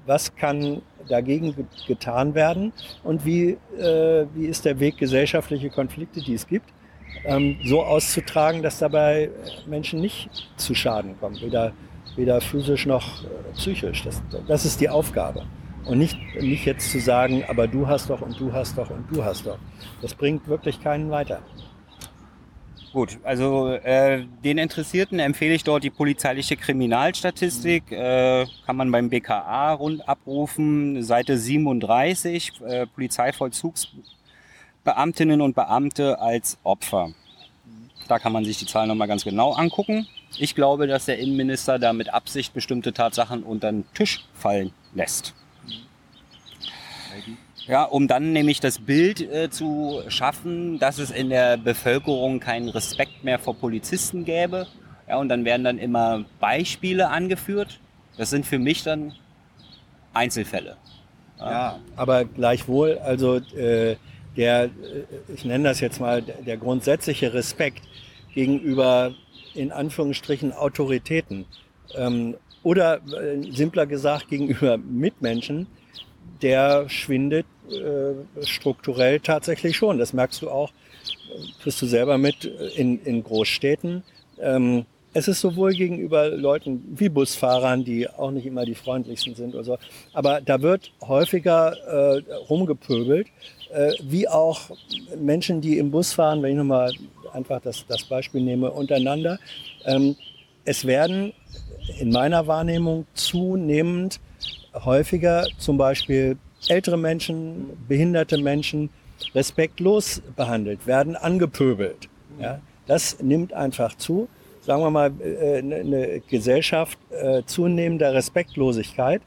was 0.05 0.35
kann 0.35 0.81
dagegen 1.07 1.55
getan 1.87 2.35
werden 2.35 2.73
und 3.03 3.25
wie, 3.25 3.57
äh, 3.77 4.25
wie 4.33 4.45
ist 4.45 4.65
der 4.65 4.79
Weg, 4.79 4.97
gesellschaftliche 4.97 5.69
Konflikte, 5.69 6.21
die 6.21 6.33
es 6.33 6.47
gibt, 6.47 6.69
ähm, 7.25 7.57
so 7.63 7.83
auszutragen, 7.83 8.61
dass 8.61 8.79
dabei 8.79 9.29
Menschen 9.65 10.01
nicht 10.01 10.29
zu 10.57 10.75
Schaden 10.75 11.19
kommen, 11.19 11.39
weder, 11.41 11.73
weder 12.15 12.41
physisch 12.41 12.85
noch 12.85 13.23
äh, 13.23 13.27
psychisch. 13.53 14.03
Das, 14.03 14.21
das 14.47 14.65
ist 14.65 14.81
die 14.81 14.89
Aufgabe. 14.89 15.45
Und 15.85 15.99
nicht, 15.99 16.17
nicht 16.41 16.65
jetzt 16.65 16.91
zu 16.91 16.99
sagen, 16.99 17.43
aber 17.47 17.67
du 17.67 17.87
hast 17.87 18.09
doch 18.09 18.21
und 18.21 18.39
du 18.39 18.51
hast 18.51 18.77
doch 18.77 18.89
und 18.89 19.05
du 19.11 19.23
hast 19.23 19.45
doch. 19.45 19.59
Das 20.01 20.15
bringt 20.15 20.47
wirklich 20.47 20.81
keinen 20.81 21.11
weiter. 21.11 21.41
Gut, 22.95 23.19
also 23.25 23.73
äh, 23.73 24.23
den 24.41 24.57
Interessierten 24.57 25.19
empfehle 25.19 25.53
ich 25.53 25.65
dort 25.65 25.83
die 25.83 25.89
polizeiliche 25.89 26.55
Kriminalstatistik. 26.55 27.91
Mhm. 27.91 27.97
Äh, 27.97 28.45
kann 28.65 28.77
man 28.77 28.89
beim 28.89 29.09
BKA 29.09 29.73
rund 29.73 30.07
abrufen, 30.07 31.03
Seite 31.03 31.37
37, 31.37 32.53
äh, 32.65 32.87
Polizeivollzugsbeamtinnen 32.87 35.41
und 35.41 35.55
Beamte 35.55 36.21
als 36.21 36.57
Opfer. 36.63 37.09
Da 38.07 38.17
kann 38.17 38.31
man 38.31 38.45
sich 38.45 38.59
die 38.59 38.65
Zahlen 38.65 38.87
nochmal 38.87 39.09
ganz 39.09 39.25
genau 39.25 39.51
angucken. 39.51 40.07
Ich 40.37 40.55
glaube, 40.55 40.87
dass 40.87 41.03
der 41.03 41.19
Innenminister 41.19 41.79
da 41.79 41.91
mit 41.91 42.13
Absicht 42.13 42.53
bestimmte 42.53 42.93
Tatsachen 42.93 43.43
unter 43.43 43.73
den 43.73 43.83
Tisch 43.93 44.23
fallen 44.33 44.71
lässt. 44.93 45.33
Ja, 47.67 47.83
um 47.83 48.07
dann 48.07 48.31
nämlich 48.31 48.59
das 48.59 48.79
Bild 48.79 49.21
äh, 49.21 49.49
zu 49.49 50.03
schaffen, 50.07 50.77
dass 50.77 50.99
es 50.99 51.09
in 51.09 51.29
der 51.29 51.57
Bevölkerung 51.57 52.39
keinen 52.39 52.69
Respekt 52.69 53.23
mehr 53.23 53.39
vor 53.39 53.55
Polizisten 53.55 54.23
gäbe. 54.23 54.67
Ja, 55.07 55.17
und 55.17 55.29
dann 55.29 55.45
werden 55.45 55.63
dann 55.63 55.79
immer 55.79 56.25
Beispiele 56.39 57.09
angeführt. 57.09 57.79
Das 58.17 58.29
sind 58.29 58.45
für 58.45 58.59
mich 58.59 58.83
dann 58.83 59.13
Einzelfälle. 60.13 60.77
Ja, 61.39 61.51
ja 61.51 61.79
aber 61.95 62.25
gleichwohl, 62.25 62.99
also 62.99 63.37
äh, 63.37 63.95
der, 64.37 64.65
äh, 64.65 64.69
ich 65.33 65.43
nenne 65.43 65.65
das 65.69 65.79
jetzt 65.79 65.99
mal, 65.99 66.21
der 66.21 66.57
grundsätzliche 66.57 67.33
Respekt 67.33 67.81
gegenüber 68.33 69.13
in 69.55 69.71
Anführungsstrichen 69.71 70.51
Autoritäten 70.51 71.45
ähm, 71.95 72.35
oder 72.63 72.97
äh, 72.97 73.41
simpler 73.51 73.85
gesagt 73.85 74.29
gegenüber 74.29 74.77
Mitmenschen, 74.77 75.67
der 76.41 76.89
schwindet 76.89 77.45
äh, 77.69 78.45
strukturell 78.45 79.19
tatsächlich 79.19 79.75
schon. 79.75 79.97
Das 79.97 80.13
merkst 80.13 80.41
du 80.41 80.49
auch, 80.49 80.71
kriegst 81.61 81.81
du 81.81 81.85
selber 81.85 82.17
mit 82.17 82.45
in, 82.45 83.03
in 83.03 83.23
Großstädten. 83.23 84.03
Ähm, 84.39 84.85
es 85.13 85.29
ist 85.29 85.39
sowohl 85.39 85.71
gegenüber 85.71 86.27
Leuten 86.27 86.83
wie 86.93 87.07
Busfahrern, 87.07 87.85
die 87.85 88.09
auch 88.09 88.31
nicht 88.31 88.45
immer 88.45 88.65
die 88.65 88.75
freundlichsten 88.75 89.33
sind 89.33 89.55
oder 89.55 89.63
so, 89.63 89.77
aber 90.11 90.41
da 90.41 90.61
wird 90.61 90.91
häufiger 91.01 91.71
äh, 92.17 92.33
rumgepöbelt, 92.49 93.27
äh, 93.73 93.93
wie 94.03 94.27
auch 94.27 94.71
Menschen, 95.17 95.61
die 95.61 95.77
im 95.77 95.89
Bus 95.89 96.11
fahren, 96.11 96.43
wenn 96.43 96.51
ich 96.51 96.57
nochmal 96.57 96.91
einfach 97.31 97.61
das, 97.61 97.85
das 97.87 98.03
Beispiel 98.03 98.41
nehme, 98.41 98.69
untereinander. 98.71 99.39
Ähm, 99.85 100.17
es 100.65 100.85
werden 100.85 101.31
in 101.99 102.11
meiner 102.11 102.45
Wahrnehmung 102.47 103.05
zunehmend 103.13 104.19
häufiger 104.83 105.47
zum 105.57 105.77
Beispiel 105.77 106.37
ältere 106.67 106.97
Menschen, 106.97 107.69
behinderte 107.87 108.37
Menschen 108.37 108.89
respektlos 109.33 110.21
behandelt, 110.35 110.87
werden 110.87 111.15
angepöbelt. 111.15 112.09
Ja, 112.39 112.59
das 112.87 113.21
nimmt 113.21 113.53
einfach 113.53 113.95
zu. 113.95 114.27
Sagen 114.61 114.81
wir 114.81 114.89
mal, 114.89 115.11
äh, 115.19 115.59
eine 115.59 116.21
Gesellschaft 116.27 116.97
äh, 117.11 117.43
zunehmender 117.45 118.13
Respektlosigkeit, 118.13 119.21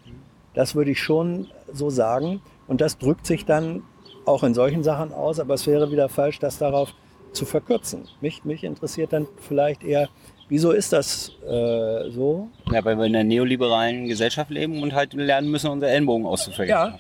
das 0.54 0.74
würde 0.74 0.90
ich 0.90 1.00
schon 1.00 1.46
so 1.72 1.90
sagen. 1.90 2.40
Und 2.66 2.80
das 2.80 2.98
drückt 2.98 3.26
sich 3.26 3.44
dann 3.44 3.82
auch 4.26 4.42
in 4.42 4.52
solchen 4.52 4.82
Sachen 4.82 5.12
aus, 5.12 5.40
aber 5.40 5.54
es 5.54 5.66
wäre 5.66 5.90
wieder 5.90 6.08
falsch, 6.08 6.38
das 6.38 6.58
darauf 6.58 6.92
zu 7.32 7.44
verkürzen. 7.44 8.08
Mich, 8.20 8.44
mich 8.44 8.64
interessiert 8.64 9.12
dann 9.12 9.26
vielleicht 9.40 9.84
eher, 9.84 10.08
Wieso 10.50 10.70
ist 10.70 10.94
das 10.94 11.30
äh, 11.46 12.10
so? 12.10 12.48
Ja, 12.72 12.82
weil 12.82 12.96
wir 12.96 13.04
in 13.04 13.14
einer 13.14 13.24
neoliberalen 13.24 14.08
Gesellschaft 14.08 14.50
leben 14.50 14.82
und 14.82 14.94
halt 14.94 15.12
lernen 15.12 15.50
müssen, 15.50 15.68
unsere 15.70 15.92
Ellenbogen 15.92 16.26
auszufahren. 16.26 16.68
Ja, 16.70 16.98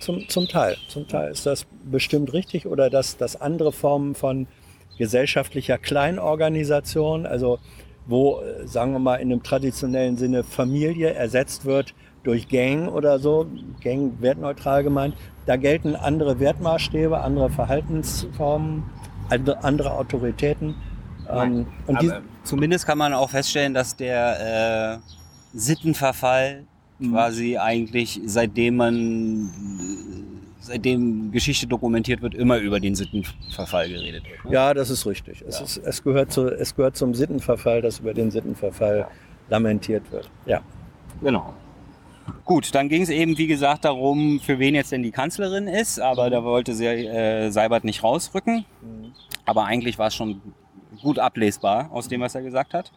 zum, 0.00 0.28
zum 0.28 0.46
Teil. 0.46 0.76
Zum 0.88 1.08
Teil 1.08 1.32
ist 1.32 1.46
das 1.46 1.66
bestimmt 1.84 2.34
richtig 2.34 2.66
oder 2.66 2.90
dass, 2.90 3.16
dass 3.16 3.40
andere 3.40 3.72
Formen 3.72 4.14
von 4.14 4.46
gesellschaftlicher 4.98 5.78
Kleinorganisation, 5.78 7.24
also 7.24 7.58
wo, 8.06 8.42
sagen 8.66 8.92
wir 8.92 8.98
mal, 8.98 9.16
in 9.16 9.32
einem 9.32 9.42
traditionellen 9.42 10.18
Sinne 10.18 10.44
Familie 10.44 11.14
ersetzt 11.14 11.64
wird 11.64 11.94
durch 12.24 12.48
Gang 12.48 12.88
oder 12.92 13.18
so, 13.18 13.46
Gang 13.80 14.20
wertneutral 14.20 14.82
gemeint, 14.84 15.14
da 15.46 15.56
gelten 15.56 15.96
andere 15.96 16.40
Wertmaßstäbe, 16.40 17.20
andere 17.20 17.48
Verhaltensformen, 17.48 18.84
andere, 19.32 19.92
Autoritäten. 19.92 20.74
Ähm, 21.30 21.66
zumindest 22.44 22.86
kann 22.86 22.98
man 22.98 23.14
auch 23.14 23.30
feststellen, 23.30 23.74
dass 23.74 23.96
der 23.96 25.00
äh, 25.00 25.58
Sittenverfall 25.58 26.64
Mhm. 27.02 27.12
quasi 27.12 27.58
eigentlich, 27.58 28.20
seitdem 28.24 28.76
man, 28.76 29.50
seitdem 30.60 31.32
Geschichte 31.32 31.66
dokumentiert 31.66 32.22
wird, 32.22 32.34
immer 32.34 32.58
über 32.58 32.78
den 32.78 32.94
Sittenverfall 32.94 33.88
geredet 33.88 34.24
wird. 34.24 34.44
Ne? 34.44 34.52
ja, 34.52 34.72
das 34.72 34.90
ist 34.90 35.04
richtig. 35.06 35.42
Es, 35.46 35.60
ist, 35.60 35.76
es, 35.78 36.02
gehört 36.02 36.32
zu, 36.32 36.48
es 36.48 36.74
gehört 36.74 36.96
zum 36.96 37.14
Sittenverfall, 37.14 37.82
dass 37.82 37.98
über 37.98 38.14
den 38.14 38.30
Sittenverfall 38.30 39.08
lamentiert 39.48 40.10
wird. 40.12 40.30
Ja. 40.46 40.60
Genau. 41.20 41.52
Gut, 42.44 42.74
dann 42.74 42.88
ging 42.88 43.02
es 43.02 43.08
eben, 43.08 43.38
wie 43.38 43.46
gesagt, 43.46 43.84
darum, 43.84 44.40
für 44.40 44.58
wen 44.58 44.74
jetzt 44.74 44.92
denn 44.92 45.02
die 45.02 45.10
Kanzlerin 45.10 45.68
ist, 45.68 46.00
aber 46.00 46.30
da 46.30 46.44
wollte 46.44 46.74
sie, 46.74 46.86
äh, 46.86 47.50
Seibert 47.50 47.84
nicht 47.84 48.02
rausrücken. 48.02 48.64
Aber 49.44 49.64
eigentlich 49.64 49.98
war 49.98 50.08
es 50.08 50.14
schon 50.14 50.40
gut 51.02 51.18
ablesbar 51.18 51.90
aus 51.92 52.08
dem, 52.08 52.20
was 52.20 52.34
er 52.34 52.42
gesagt 52.42 52.74
hat. 52.74 52.92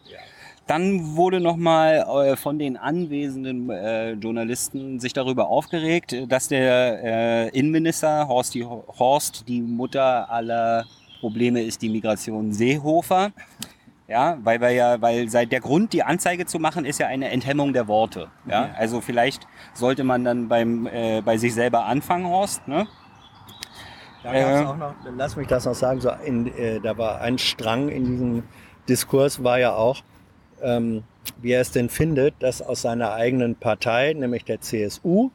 Dann 0.66 1.14
wurde 1.14 1.40
nochmal 1.40 2.04
äh, 2.26 2.36
von 2.36 2.58
den 2.58 2.76
anwesenden 2.76 3.70
äh, 3.70 4.12
Journalisten 4.12 4.98
sich 4.98 5.12
darüber 5.12 5.48
aufgeregt, 5.48 6.16
dass 6.28 6.48
der 6.48 7.04
äh, 7.04 7.48
Innenminister 7.50 8.26
Horst 8.26 8.54
die, 8.54 8.64
Horst 8.64 9.44
die 9.46 9.60
Mutter 9.60 10.28
aller 10.28 10.84
Probleme 11.20 11.62
ist 11.62 11.82
die 11.82 11.88
Migration 11.88 12.52
Seehofer. 12.52 13.30
Ja, 14.08 14.38
weil 14.44 14.60
wir 14.60 14.70
ja, 14.70 15.00
weil 15.00 15.28
seit 15.28 15.50
der 15.50 15.60
Grund, 15.60 15.92
die 15.92 16.04
Anzeige 16.04 16.46
zu 16.46 16.60
machen, 16.60 16.84
ist 16.84 17.00
ja 17.00 17.08
eine 17.08 17.30
Enthemmung 17.30 17.72
der 17.72 17.88
Worte. 17.88 18.28
Ja, 18.48 18.70
also 18.76 19.00
vielleicht 19.00 19.48
sollte 19.74 20.04
man 20.04 20.24
dann 20.24 20.48
beim 20.48 20.86
äh, 20.86 21.22
bei 21.22 21.36
sich 21.38 21.54
selber 21.54 21.86
anfangen, 21.86 22.26
Horst. 22.26 22.68
Ne? 22.68 22.86
Da 24.22 24.32
Äh, 24.32 24.64
auch 24.64 24.76
noch, 24.76 24.94
lass 25.16 25.36
mich 25.36 25.48
das 25.48 25.64
noch 25.64 25.74
sagen, 25.74 26.00
so 26.00 26.10
in, 26.24 26.46
äh, 26.56 26.80
da 26.80 26.96
war 26.96 27.20
ein 27.20 27.38
Strang 27.38 27.88
in 27.88 28.04
diesem 28.04 28.42
Diskurs, 28.88 29.42
war 29.42 29.58
ja 29.58 29.74
auch, 29.74 30.02
ähm, 30.62 31.02
wie 31.42 31.52
er 31.52 31.60
es 31.60 31.72
denn 31.72 31.88
findet, 31.88 32.34
dass 32.40 32.62
aus 32.62 32.82
seiner 32.82 33.12
eigenen 33.12 33.56
Partei, 33.56 34.12
nämlich 34.12 34.44
der 34.44 34.60
CSU, 34.60 35.30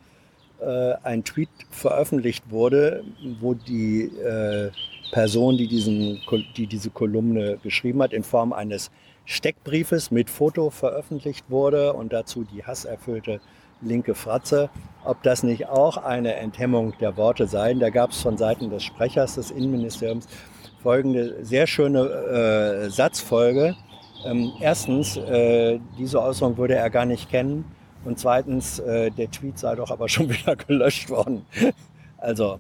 äh, 0.61 0.93
ein 1.03 1.23
Tweet 1.23 1.49
veröffentlicht 1.69 2.49
wurde, 2.49 3.03
wo 3.39 3.53
die 3.53 4.03
äh, 4.03 4.71
Person, 5.11 5.57
die, 5.57 5.67
diesen, 5.67 6.21
die 6.55 6.67
diese 6.67 6.89
Kolumne 6.89 7.57
geschrieben 7.61 8.01
hat, 8.01 8.13
in 8.13 8.23
Form 8.23 8.53
eines 8.53 8.91
Steckbriefes 9.25 10.11
mit 10.11 10.29
Foto 10.29 10.69
veröffentlicht 10.69 11.45
wurde 11.49 11.93
und 11.93 12.11
dazu 12.13 12.43
die 12.43 12.63
hasserfüllte 12.63 13.39
linke 13.81 14.15
Fratze, 14.15 14.69
ob 15.03 15.21
das 15.23 15.43
nicht 15.43 15.67
auch 15.67 15.97
eine 15.97 16.35
Enthemmung 16.35 16.93
der 16.99 17.17
Worte 17.17 17.47
sei. 17.47 17.73
Da 17.73 17.89
gab 17.89 18.11
es 18.11 18.21
von 18.21 18.37
Seiten 18.37 18.69
des 18.69 18.83
Sprechers 18.83 19.35
des 19.35 19.51
Innenministeriums 19.51 20.27
folgende 20.81 21.43
sehr 21.43 21.67
schöne 21.67 22.01
äh, 22.01 22.89
Satzfolge. 22.89 23.75
Ähm, 24.25 24.51
erstens, 24.59 25.17
äh, 25.17 25.79
diese 25.97 26.21
Äußerung 26.21 26.57
würde 26.57 26.75
er 26.75 26.89
gar 26.89 27.05
nicht 27.05 27.29
kennen. 27.29 27.65
Und 28.03 28.19
zweitens, 28.19 28.79
äh, 28.79 29.11
der 29.11 29.29
Tweet 29.29 29.59
sei 29.59 29.75
doch 29.75 29.91
aber 29.91 30.09
schon 30.09 30.29
wieder 30.33 30.55
gelöscht 30.55 31.09
worden. 31.09 31.45
Also 32.17 32.59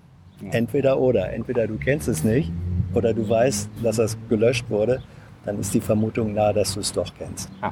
entweder 0.51 0.97
oder. 0.99 1.31
Entweder 1.33 1.67
du 1.67 1.77
kennst 1.77 2.07
es 2.07 2.23
nicht 2.23 2.51
oder 2.93 3.13
du 3.13 3.27
weißt, 3.29 3.69
dass 3.83 3.97
das 3.97 4.17
gelöscht 4.29 4.65
wurde. 4.69 5.01
Dann 5.45 5.59
ist 5.59 5.73
die 5.73 5.81
Vermutung 5.81 6.33
nahe, 6.33 6.53
dass 6.53 6.73
du 6.75 6.79
es 6.81 6.91
doch 6.93 7.11
kennst. 7.17 7.49
Ah. 7.61 7.71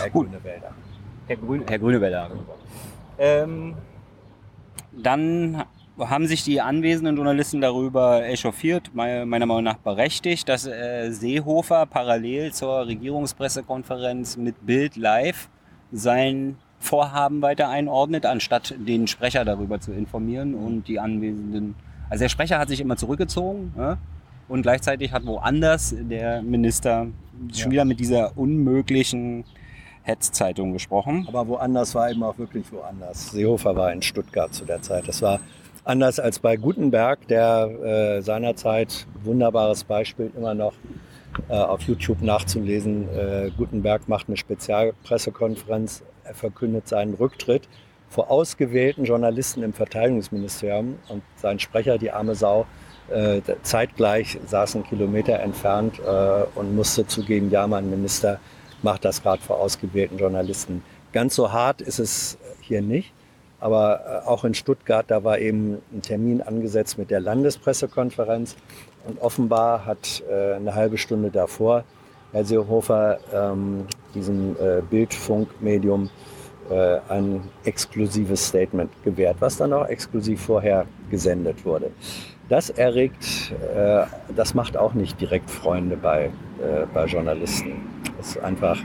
Herr 0.00 0.10
Gut. 0.10 0.26
Grünewälder. 0.30 0.70
Herr, 1.26 1.36
Grün, 1.36 1.62
Herr 1.68 1.78
Grünewälder. 1.78 2.30
Ähm, 3.18 3.74
dann 4.92 5.64
haben 5.98 6.26
sich 6.28 6.44
die 6.44 6.60
anwesenden 6.60 7.16
Journalisten 7.16 7.60
darüber 7.60 8.24
echauffiert, 8.24 8.94
me- 8.94 9.26
meiner 9.26 9.46
Meinung 9.46 9.64
nach 9.64 9.78
berechtigt, 9.78 10.48
dass 10.48 10.66
äh, 10.66 11.10
Seehofer 11.10 11.86
parallel 11.86 12.52
zur 12.52 12.86
Regierungspressekonferenz 12.86 14.36
mit 14.36 14.64
Bild 14.64 14.96
live 14.96 15.48
sein 15.90 16.56
Vorhaben 16.78 17.42
weiter 17.42 17.68
einordnet, 17.68 18.24
anstatt 18.24 18.74
den 18.78 19.08
Sprecher 19.08 19.44
darüber 19.44 19.80
zu 19.80 19.90
informieren 19.92 20.54
und 20.54 20.86
die 20.86 21.00
anwesenden. 21.00 21.74
Also 22.10 22.22
der 22.24 22.28
Sprecher 22.28 22.58
hat 22.58 22.68
sich 22.68 22.80
immer 22.80 22.96
zurückgezogen 22.96 23.72
ja, 23.76 23.98
und 24.48 24.62
gleichzeitig 24.62 25.12
hat 25.12 25.26
woanders 25.26 25.94
der 25.98 26.42
Minister 26.42 27.06
schon 27.52 27.66
Ja. 27.66 27.70
wieder 27.70 27.84
mit 27.84 28.00
dieser 28.00 28.36
unmöglichen 28.36 29.44
Hetzzeitung 30.02 30.72
gesprochen. 30.72 31.26
Aber 31.28 31.46
woanders 31.48 31.94
war 31.94 32.10
eben 32.10 32.22
auch 32.22 32.38
wirklich 32.38 32.72
woanders. 32.72 33.30
Seehofer 33.30 33.76
war 33.76 33.92
in 33.92 34.00
Stuttgart 34.02 34.52
zu 34.54 34.64
der 34.64 34.80
Zeit. 34.80 35.06
Das 35.06 35.20
war 35.20 35.40
anders 35.84 36.18
als 36.18 36.38
bei 36.38 36.56
Gutenberg, 36.56 37.26
der 37.28 38.16
äh, 38.18 38.22
seinerzeit 38.22 39.06
wunderbares 39.22 39.84
Beispiel 39.84 40.30
immer 40.36 40.54
noch 40.54 40.72
äh, 41.48 41.52
auf 41.52 41.82
YouTube 41.82 42.22
nachzulesen. 42.22 43.06
Äh, 43.14 43.50
Gutenberg 43.56 44.08
macht 44.08 44.28
eine 44.28 44.36
Spezialpressekonferenz, 44.38 46.02
er 46.24 46.34
verkündet 46.34 46.88
seinen 46.88 47.14
Rücktritt 47.14 47.68
vor 48.08 48.30
ausgewählten 48.30 49.04
Journalisten 49.04 49.62
im 49.62 49.72
Verteidigungsministerium 49.72 50.96
und 51.08 51.22
sein 51.36 51.58
Sprecher, 51.58 51.98
die 51.98 52.10
arme 52.10 52.34
Sau, 52.34 52.66
äh, 53.10 53.40
zeitgleich 53.62 54.38
saß 54.46 54.76
einen 54.76 54.84
Kilometer 54.84 55.40
entfernt 55.40 55.98
äh, 55.98 56.44
und 56.54 56.74
musste 56.74 57.06
zugeben, 57.06 57.50
ja, 57.50 57.66
mein 57.66 57.88
Minister 57.88 58.38
macht 58.82 59.04
das 59.04 59.22
gerade 59.22 59.42
vor 59.42 59.60
ausgewählten 59.60 60.18
Journalisten. 60.18 60.82
Ganz 61.12 61.34
so 61.34 61.52
hart 61.52 61.80
ist 61.80 61.98
es 61.98 62.38
hier 62.60 62.82
nicht, 62.82 63.12
aber 63.60 64.22
äh, 64.24 64.28
auch 64.28 64.44
in 64.44 64.54
Stuttgart, 64.54 65.06
da 65.08 65.24
war 65.24 65.38
eben 65.38 65.78
ein 65.92 66.02
Termin 66.02 66.42
angesetzt 66.42 66.98
mit 66.98 67.10
der 67.10 67.20
Landespressekonferenz 67.20 68.56
und 69.06 69.20
offenbar 69.20 69.86
hat 69.86 70.22
äh, 70.30 70.54
eine 70.54 70.74
halbe 70.74 70.98
Stunde 70.98 71.30
davor 71.30 71.84
Herr 72.32 72.44
Seehofer 72.44 73.18
ähm, 73.32 73.86
diesem 74.14 74.54
äh, 74.56 74.82
Bildfunkmedium 74.82 76.10
äh, 76.70 77.00
ein 77.08 77.42
exklusives 77.64 78.48
Statement 78.48 78.90
gewährt, 79.04 79.36
was 79.40 79.56
dann 79.56 79.72
auch 79.72 79.86
exklusiv 79.86 80.40
vorher 80.40 80.86
gesendet 81.10 81.64
wurde. 81.64 81.90
Das 82.48 82.70
erregt, 82.70 83.52
äh, 83.74 84.04
das 84.34 84.54
macht 84.54 84.76
auch 84.76 84.94
nicht 84.94 85.20
direkt 85.20 85.50
Freunde 85.50 85.96
bei, 85.96 86.26
äh, 86.26 86.86
bei 86.94 87.04
Journalisten. 87.06 87.72
Das 88.16 88.28
ist 88.28 88.38
einfach 88.42 88.78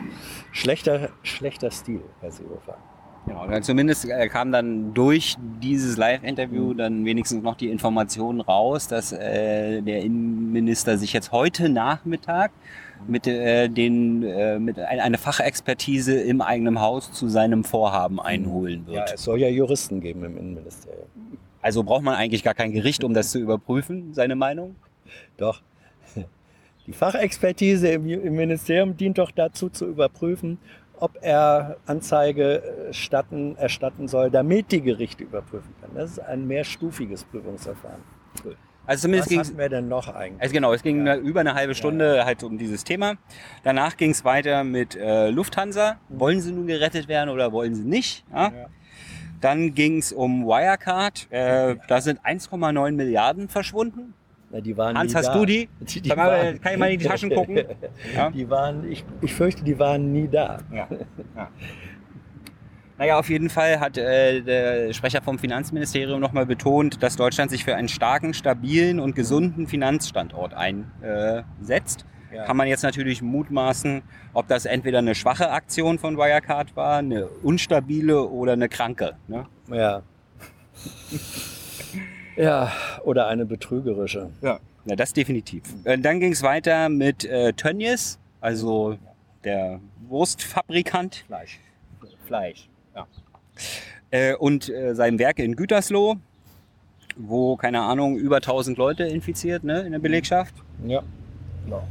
schlechter, 0.52 1.10
schlechter 1.24 1.72
Stil, 1.72 2.02
Herr 2.22 2.32
Seehofer. 2.32 2.78
Genau, 3.26 3.48
dann 3.48 3.63
zumindest 3.63 4.10
äh, 4.10 4.28
kam 4.28 4.52
dann 4.52 4.93
durch 4.93 5.38
dieses 5.62 5.96
Live-Interview 5.96 6.74
dann 6.74 7.06
wenigstens 7.06 7.41
noch 7.41 7.56
die 7.56 7.69
Information 7.69 8.41
raus, 8.41 8.89
dass 8.89 9.13
äh, 9.13 9.82
der 9.82 10.02
Innenminister 10.02 10.98
sich 10.98 11.13
jetzt 11.13 11.32
heute 11.32 11.69
Nachmittag 11.69 12.52
mit, 13.08 13.28
äh, 13.28 13.68
den, 13.70 14.24
äh, 14.24 14.60
mit 14.60 14.80
ein, 14.80 15.00
eine 15.00 15.18
Fachexpertise 15.18 16.20
im 16.20 16.42
eigenen 16.42 16.80
Haus 16.80 17.12
zu 17.12 17.28
seinem 17.30 17.63
Vorhaben 17.63 18.20
einholen 18.20 18.86
Ja, 18.88 18.96
wird. 19.00 19.13
es 19.16 19.24
soll 19.24 19.39
ja 19.39 19.48
Juristen 19.50 20.02
geben 20.02 20.24
im 20.24 20.38
Innenministerium. 20.38 21.08
Also 21.62 21.84
braucht 21.84 22.04
man 22.04 22.16
eigentlich 22.16 22.44
gar 22.44 22.54
kein 22.54 22.72
Gericht, 22.74 23.04
um 23.04 23.13
das 23.13 23.32
zu 23.32 23.39
überprüfen, 23.39 24.13
seine 24.13 24.36
Meinung? 24.36 24.76
Doch. 25.38 25.62
Die 26.88 26.94
Fachexpertise 26.94 27.88
im, 27.89 28.08
im 28.08 28.36
Ministerium 28.36 28.98
dient 28.98 29.18
doch 29.18 29.32
dazu 29.32 29.70
zu 29.70 29.88
überprüfen, 29.88 30.58
ob 31.00 31.18
er 31.22 31.78
Anzeige 31.86 32.62
äh, 32.63 32.94
statten, 32.94 33.56
erstatten 33.58 34.08
soll, 34.08 34.30
damit 34.30 34.72
die 34.72 34.82
Gerichte 34.82 35.24
überprüfen 35.24 35.74
können. 35.82 35.94
Das 35.96 36.12
ist 36.12 36.20
ein 36.20 36.48
mehrstufiges 36.48 37.24
Prüfungsverfahren. 37.26 38.02
Also 38.86 39.04
zumindest 39.04 39.36
Was 39.36 39.50
ging 39.50 39.58
wir 39.58 39.69
denn 39.69 39.88
noch 39.88 40.13
eigentlich? 40.13 40.41
Also 40.41 40.54
genau, 40.54 40.74
es 40.74 40.84
ging 40.84 41.06
Ja. 41.08 41.15
über 41.15 41.39
eine 41.39 41.54
halbe 41.54 41.74
Stunde 41.76 42.26
halt 42.26 42.43
um 42.43 42.58
dieses 42.58 42.84
Thema. 42.84 43.13
Danach 43.63 43.96
ging 43.98 44.12
es 44.12 44.26
weiter 44.26 44.63
mit 44.63 44.96
äh, 44.96 45.30
Lufthansa. 45.30 45.98
Wollen 46.10 46.41
sie 46.41 46.52
nun 46.52 46.67
gerettet 46.67 47.08
werden 47.08 47.30
oder 47.30 47.52
wollen 47.52 47.76
sie 47.76 47.84
nicht? 47.84 48.26
Ja? 48.32 48.43
Ja. 48.50 48.65
Dann 49.39 49.74
ging 49.74 49.98
es 50.00 50.12
um 50.12 50.46
Wirecard. 50.46 51.28
Äh, 51.30 51.76
da 51.88 52.02
sind 52.02 52.19
1,9 52.26 52.91
Milliarden 52.91 53.48
verschwunden. 53.50 54.13
Na, 54.52 54.62
die 54.62 54.78
waren 54.78 54.98
Hans, 54.98 55.15
hast 55.15 55.28
da. 55.30 55.34
du 55.34 55.46
die? 55.46 55.67
Die, 55.80 56.02
die 56.02 56.10
mal, 56.10 56.60
kann 56.60 56.74
ich 56.74 56.80
mal 56.80 56.91
in 56.91 57.00
die 57.00 57.06
Taschen 57.06 57.30
gucken? 57.30 57.63
Ja. 58.15 58.30
Die 58.30 58.50
waren, 58.50 58.89
ich, 58.91 59.04
ich 59.22 59.34
fürchte, 59.34 59.63
die 59.63 59.80
waren 59.80 60.12
nie 60.12 60.28
da. 60.28 60.60
Ja. 62.97 63.06
ja. 63.06 63.06
Naja, 63.06 63.19
auf 63.19 63.29
jeden 63.29 63.49
Fall 63.49 63.79
hat 63.79 63.97
äh, 63.97 64.41
der 64.41 64.93
Sprecher 64.93 65.21
vom 65.21 65.39
Finanzministerium 65.39 66.19
nochmal 66.19 66.45
betont, 66.45 67.01
dass 67.01 67.15
Deutschland 67.15 67.51
sich 67.51 67.63
für 67.63 67.75
einen 67.75 67.88
starken, 67.88 68.34
stabilen 68.34 68.99
und 68.99 69.15
gesunden 69.15 69.67
Finanzstandort 69.67 70.53
einsetzt. 70.53 72.06
Ja. 72.34 72.45
Kann 72.45 72.58
man 72.58 72.67
jetzt 72.67 72.82
natürlich 72.82 73.21
mutmaßen, 73.21 74.01
ob 74.34 74.47
das 74.47 74.65
entweder 74.65 74.99
eine 74.99 75.13
schwache 75.13 75.51
Aktion 75.51 75.99
von 75.99 76.17
Wirecard 76.17 76.75
war, 76.75 76.97
eine 76.97 77.27
unstabile 77.27 78.23
oder 78.27 78.53
eine 78.53 78.69
kranke. 78.69 79.17
Ne? 79.27 79.45
Ja. 79.69 80.01
ja, 82.36 82.71
oder 83.03 83.27
eine 83.27 83.45
betrügerische. 83.45 84.32
Ja. 84.41 84.60
Ja, 84.86 84.95
das 84.97 85.13
definitiv. 85.13 85.63
Äh, 85.86 85.97
Dann 85.97 86.19
ging 86.19 86.34
es 86.34 86.43
weiter 86.43 86.89
mit 86.89 87.23
äh, 87.23 87.53
Tönnies, 87.53 88.19
also 88.41 88.97
der 89.43 89.79
Wurstfabrikant. 90.08 91.23
Fleisch. 91.27 91.60
Fleisch. 92.25 92.69
Ja. 92.95 93.08
Äh, 94.12 94.36
und 94.36 94.69
äh, 94.69 94.93
seinem 94.93 95.19
Werk 95.19 95.39
in 95.39 95.56
Gütersloh, 95.56 96.17
wo, 97.15 97.56
keine 97.56 97.82
Ahnung, 97.82 98.17
über 98.17 98.38
1000 98.38 98.77
Leute 98.77 99.03
infiziert 99.03 99.63
ne, 99.63 99.82
in 99.82 99.91
der 99.91 99.99
Belegschaft. 99.99 100.53
Ja. 100.86 101.03
Genau. 101.65 101.88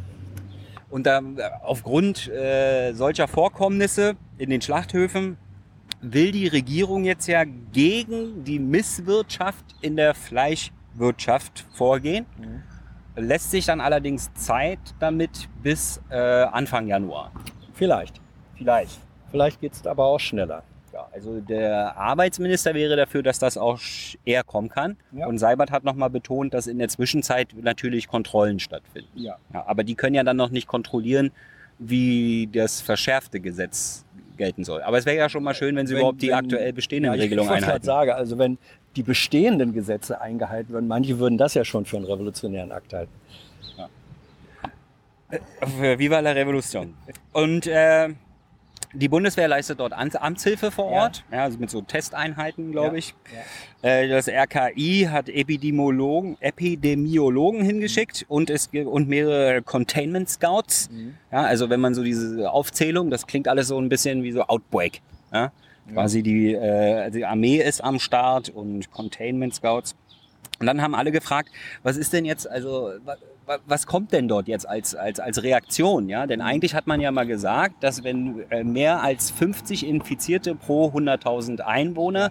Und 0.91 1.07
da, 1.07 1.23
aufgrund 1.63 2.29
äh, 2.29 2.93
solcher 2.93 3.27
Vorkommnisse 3.27 4.15
in 4.37 4.51
den 4.51 4.61
Schlachthöfen 4.61 5.39
will 6.03 6.33
die 6.33 6.49
Regierung 6.49 7.05
jetzt 7.05 7.27
ja 7.29 7.45
gegen 7.45 8.45
die 8.45 8.59
Misswirtschaft 8.59 9.65
in 9.81 9.97
der 9.97 10.15
Fleischwirtschaft 10.15 11.65
vorgehen. 11.73 12.27
Mhm. 12.39 12.63
Lässt 13.25 13.51
sich 13.51 13.67
dann 13.67 13.81
allerdings 13.81 14.33
Zeit 14.35 14.81
damit 14.99 15.49
bis 15.63 16.01
äh, 16.11 16.17
Anfang 16.17 16.87
Januar. 16.87 17.33
Vielleicht. 17.73 18.21
Vielleicht. 18.57 19.01
Vielleicht 19.31 19.61
geht 19.61 19.73
es 19.73 19.87
aber 19.87 20.05
auch 20.05 20.21
schneller. 20.21 20.63
Ja, 21.13 21.17
also 21.17 21.41
der 21.41 21.97
Arbeitsminister 21.97 22.75
wäre 22.75 22.97
dafür, 22.97 23.23
dass 23.23 23.39
das 23.39 23.57
auch 23.57 23.79
eher 24.25 24.43
kommen 24.45 24.69
kann. 24.69 24.97
Ja. 25.13 25.27
Und 25.27 25.39
Seibert 25.39 25.71
hat 25.71 25.85
nochmal 25.85 26.11
betont, 26.11 26.55
dass 26.55 26.67
in 26.67 26.79
der 26.79 26.89
Zwischenzeit 26.89 27.49
natürlich 27.61 28.09
Kontrollen 28.09 28.59
stattfinden. 28.61 29.11
Ja. 29.15 29.37
Ja, 29.53 29.65
aber 29.67 29.85
die 29.85 29.95
können 29.95 30.15
ja 30.15 30.25
dann 30.25 30.37
noch 30.37 30.51
nicht 30.51 30.67
kontrollieren, 30.67 31.31
wie 31.79 32.49
das 32.53 32.81
verschärfte 32.81 33.41
Gesetz 33.41 34.05
gelten 34.37 34.65
soll. 34.65 34.83
Aber 34.83 34.99
es 34.99 35.05
wäre 35.07 35.17
ja 35.17 35.29
schon 35.29 35.43
mal 35.43 35.55
schön, 35.55 35.77
wenn 35.77 35.87
sie 35.87 35.95
Wenn- 35.95 36.01
überhaupt 36.01 36.23
die 36.23 36.29
wenn- 36.29 36.35
aktuell 36.37 36.73
bestehenden 36.73 37.13
Ja, 37.13 37.17
ich 37.17 37.23
Regelungen 37.25 37.51
einhalten. 37.51 37.85
sagen, 37.85 38.11
also 38.13 38.39
wenn 38.39 38.59
die 38.97 39.03
bestehenden 39.03 39.73
Gesetze 39.73 40.21
eingehalten 40.21 40.73
würden, 40.73 40.89
manche 40.89 41.19
würden 41.19 41.39
das 41.39 41.55
ja 41.55 41.65
schon 41.65 41.85
für 41.85 41.97
einen 41.97 42.07
revolutionären 42.07 42.73
Akt 42.73 42.93
halten. 42.93 43.13
Für 45.79 45.99
Viva 45.99 46.21
la 46.21 46.33
Revolution. 46.33 46.95
Und 47.33 47.67
äh, 47.67 48.11
die 48.95 49.09
Bundeswehr 49.09 49.49
leistet 49.49 49.81
dort 49.81 49.93
Am- 49.93 50.11
Amtshilfe 50.11 50.71
vor 50.71 50.91
Ja. 50.93 51.03
Ort, 51.03 51.25
ja. 51.33 51.45
also 51.45 51.59
mit 51.59 51.71
so 51.71 51.81
Testeinheiten, 51.83 52.73
glaube 52.73 52.95
Ja, 52.97 52.99
ich. 52.99 53.15
Äh, 53.83 54.09
das 54.09 54.29
RKI 54.29 55.09
hat 55.11 55.29
Epidemiologen, 55.29 56.37
Epidemiologen 56.41 57.65
hingeschickt 57.65 58.25
und 58.29 58.51
es 58.51 58.69
und 58.73 59.09
mehrere 59.09 59.63
Containment 59.63 60.29
Scouts. 60.29 60.91
Ja, 61.31 61.43
also 61.43 61.71
wenn 61.71 61.81
man 61.81 61.95
so 61.95 62.03
diese 62.03 62.51
Aufzählung, 62.51 63.11
das 63.11 63.27
klingt 63.27 63.49
alles 63.49 63.69
so 63.69 63.79
ein 63.79 63.89
bisschen 63.89 64.23
wie 64.23 64.33
so 64.33 64.43
Outbreak. 64.43 65.01
Ja? 65.33 65.53
Quasi 65.93 66.23
die, 66.23 66.55
äh, 66.55 67.11
die 67.11 67.25
Armee 67.25 67.57
ist 67.57 67.83
am 67.83 67.99
Start 67.99 68.51
und 68.51 68.91
Containment 68.93 69.55
Scouts. 69.55 69.97
Und 70.63 70.67
dann 70.67 70.81
haben 70.81 70.95
alle 70.95 71.11
gefragt, 71.11 71.51
was 71.83 71.97
ist 71.97 72.13
denn 72.13 72.25
jetzt, 72.25 72.49
also 72.49 72.93
wa- 73.05 73.17
wa- 73.47 73.59
was 73.67 73.85
kommt 73.85 74.13
denn 74.13 74.29
dort 74.29 74.47
jetzt 74.47 74.69
als, 74.69 74.95
als, 74.95 75.19
als 75.19 75.43
Reaktion? 75.43 76.09
Ja? 76.09 76.29
Denn 76.29 76.41
eigentlich 76.41 76.77
hat 76.77 76.87
man 76.87 77.01
ja 77.01 77.11
mal 77.11 77.27
gesagt, 77.27 77.83
dass 77.83 78.05
wenn 78.05 78.45
äh, 78.49 78.63
mehr 78.63 79.03
als 79.03 79.33
50 79.33 79.85
Infizierte 79.85 80.55
pro 80.55 80.87
100.000 80.91 81.63
Einwohner 81.63 82.31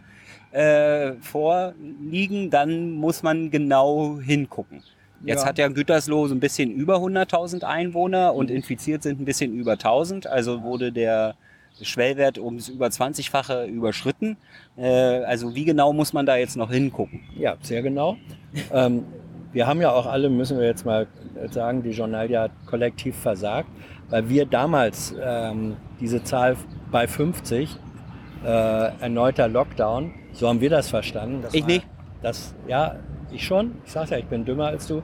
äh, 0.51 1.11
vorliegen, 1.19 2.49
dann 2.51 2.91
muss 2.91 3.21
man 3.21 3.51
genau 3.51 4.17
hingucken. 4.21 4.81
Jetzt 5.25 5.41
Ja. 5.41 5.49
hat 5.49 5.57
ja 5.57 5.67
Gütersloh 5.67 6.27
so 6.27 6.33
ein 6.33 6.39
bisschen 6.39 6.71
über 6.71 6.95
100.000 6.99 7.63
Einwohner 7.65 8.33
und 8.33 8.49
infiziert 8.49 9.03
sind 9.03 9.19
ein 9.19 9.25
bisschen 9.25 9.53
über 9.53 9.73
1000. 9.73 10.25
Also 10.25 10.63
wurde 10.63 10.93
der 10.93 11.35
Schwellwert 11.83 12.37
ums 12.37 12.69
über 12.69 12.87
20-fache 12.87 13.65
überschritten. 13.65 14.37
Äh, 14.77 15.23
also 15.23 15.55
wie 15.55 15.65
genau 15.65 15.93
muss 15.93 16.13
man 16.13 16.25
da 16.25 16.37
jetzt 16.37 16.57
noch 16.57 16.71
hingucken? 16.71 17.21
Ja, 17.37 17.57
sehr 17.61 17.81
genau. 17.81 18.17
ähm, 18.73 19.05
wir 19.53 19.67
haben 19.67 19.81
ja 19.81 19.91
auch 19.91 20.05
alle, 20.05 20.29
müssen 20.29 20.59
wir 20.59 20.65
jetzt 20.65 20.85
mal 20.85 21.07
sagen, 21.49 21.83
die 21.83 21.91
Journalia 21.91 22.49
kollektiv 22.65 23.17
versagt, 23.17 23.67
weil 24.09 24.29
wir 24.29 24.45
damals 24.45 25.13
ähm, 25.21 25.75
diese 25.99 26.23
Zahl 26.23 26.55
bei 26.91 27.07
50 27.07 27.77
äh, 28.43 28.47
erneuter 28.47 29.47
Lockdown, 29.47 30.13
so 30.33 30.47
haben 30.47 30.61
wir 30.61 30.69
das 30.69 30.89
verstanden. 30.89 31.41
Das 31.41 31.53
Ich 31.53 31.61
war, 31.61 31.67
nicht. 31.67 31.87
Das, 32.21 32.55
ja, 32.67 32.95
ich 33.31 33.45
schon. 33.45 33.75
Ich 33.85 33.91
sag 33.91 34.09
ja, 34.09 34.17
ich 34.17 34.25
bin 34.25 34.45
dümmer 34.45 34.67
als 34.67 34.87
du. 34.87 35.01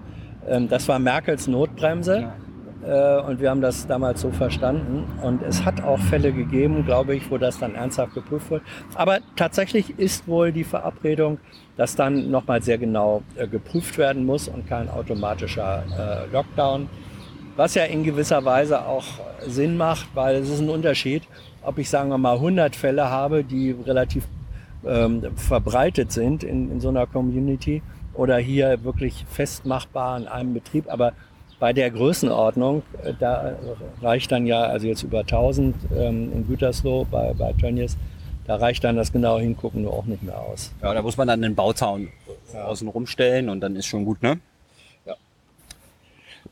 Ähm, 0.47 0.67
das 0.69 0.87
war 0.87 0.99
Merkels 0.99 1.47
Notbremse. 1.47 2.17
Äh, 2.19 2.46
und 2.83 3.41
wir 3.41 3.49
haben 3.49 3.61
das 3.61 3.87
damals 3.87 4.21
so 4.21 4.31
verstanden. 4.31 5.05
Und 5.21 5.41
es 5.41 5.65
hat 5.65 5.83
auch 5.83 5.99
Fälle 5.99 6.31
gegeben, 6.31 6.85
glaube 6.85 7.15
ich, 7.15 7.29
wo 7.31 7.37
das 7.37 7.59
dann 7.59 7.75
ernsthaft 7.75 8.13
geprüft 8.13 8.51
wurde. 8.51 8.63
Aber 8.95 9.19
tatsächlich 9.35 9.97
ist 9.97 10.27
wohl 10.27 10.51
die 10.51 10.63
Verabredung, 10.63 11.39
dass 11.75 11.95
dann 11.95 12.29
nochmal 12.31 12.61
sehr 12.61 12.77
genau 12.77 13.23
äh, 13.35 13.47
geprüft 13.47 13.97
werden 13.97 14.25
muss 14.25 14.47
und 14.47 14.67
kein 14.67 14.89
automatischer 14.89 15.83
äh, 16.29 16.31
Lockdown. 16.31 16.89
Was 17.55 17.73
ja 17.73 17.85
in 17.85 18.03
gewisser 18.03 18.45
Weise 18.45 18.85
auch 18.85 19.05
Sinn 19.47 19.77
macht, 19.77 20.07
weil 20.13 20.35
es 20.35 20.49
ist 20.49 20.59
ein 20.59 20.69
Unterschied, 20.69 21.23
ob 21.63 21.79
ich 21.79 21.89
sagen 21.89 22.09
wir 22.09 22.17
mal 22.17 22.35
100 22.35 22.75
Fälle 22.75 23.09
habe, 23.09 23.43
die 23.43 23.71
relativ 23.71 24.27
ähm, 24.85 25.23
verbreitet 25.35 26.11
sind 26.11 26.43
in, 26.43 26.71
in 26.71 26.79
so 26.79 26.89
einer 26.89 27.07
Community 27.07 27.81
oder 28.13 28.37
hier 28.37 28.83
wirklich 28.83 29.25
festmachbar 29.29 30.17
in 30.17 30.27
einem 30.27 30.53
Betrieb. 30.53 30.85
Aber 30.87 31.13
bei 31.59 31.73
der 31.73 31.89
Größenordnung, 31.91 32.83
äh, 33.03 33.13
da 33.19 33.55
reicht 34.01 34.31
dann 34.31 34.45
ja, 34.45 34.63
also 34.63 34.87
jetzt 34.87 35.03
über 35.03 35.21
1000 35.21 35.75
ähm, 35.95 36.31
in 36.33 36.47
Gütersloh 36.47 37.05
bei, 37.09 37.33
bei 37.33 37.53
Tönnies, 37.53 37.97
da 38.45 38.55
reicht 38.55 38.83
dann 38.83 38.95
das 38.95 39.11
genaue 39.11 39.41
Hingucken 39.41 39.83
nur 39.83 39.93
auch 39.93 40.05
nicht 40.05 40.23
mehr 40.23 40.39
aus. 40.39 40.71
Ja, 40.81 40.93
da 40.93 41.01
muss 41.01 41.17
man 41.17 41.27
dann 41.27 41.43
einen 41.43 41.55
Bauzaun 41.55 42.09
außen 42.53 42.87
rumstellen 42.87 43.49
und 43.49 43.59
dann 43.59 43.75
ist 43.75 43.87
schon 43.87 44.05
gut, 44.05 44.21
ne? 44.21 44.39
Ja. 45.05 45.15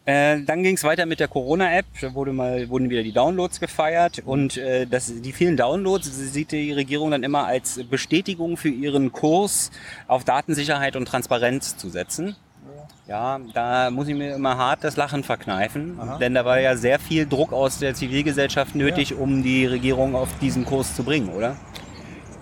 Äh, 0.06 0.44
dann 0.44 0.62
ging 0.62 0.76
es 0.76 0.84
weiter 0.84 1.06
mit 1.06 1.22
der 1.22 1.30
Corona-App. 1.30 1.86
Da 2.02 2.14
wurde 2.14 2.34
mal, 2.34 2.68
wurden 2.70 2.90
wieder 2.90 3.02
die 3.02 3.14
Downloads 3.14 3.62
gefeiert 3.62 4.22
und 4.26 4.58
äh, 4.58 4.86
das, 4.86 5.22
die 5.22 5.32
vielen 5.32 5.56
Downloads 5.56 6.34
sieht 6.34 6.52
die 6.52 6.74
Regierung 6.74 7.12
dann 7.12 7.24
immer 7.24 7.46
als 7.46 7.82
Bestätigung 7.90 8.58
für 8.58 8.70
ihren 8.70 9.14
Kurs 9.14 9.72
auf 10.08 10.26
Datensicherheit 10.26 10.98
und 10.98 11.08
Transparenz 11.08 11.78
zu 11.78 11.90
setzen. 11.90 12.36
Ja, 13.08 13.40
da 13.54 13.92
muss 13.92 14.08
ich 14.08 14.16
mir 14.16 14.34
immer 14.34 14.58
hart 14.58 14.84
das 14.84 14.98
Lachen 14.98 15.24
verkneifen, 15.24 16.00
Aha. 16.00 16.18
denn 16.18 16.34
da 16.34 16.44
war 16.44 16.60
ja 16.60 16.76
sehr 16.76 16.98
viel 16.98 17.28
Druck 17.28 17.54
aus 17.54 17.78
der 17.78 17.94
Zivilgesellschaft 17.94 18.74
nötig, 18.74 19.14
um 19.14 19.44
die 19.44 19.68
Regierung 19.68 20.16
auf 20.16 20.30
diesen 20.40 20.66
Kurs 20.66 20.96
zu 20.96 21.04
bringen, 21.04 21.30
oder? 21.30 21.56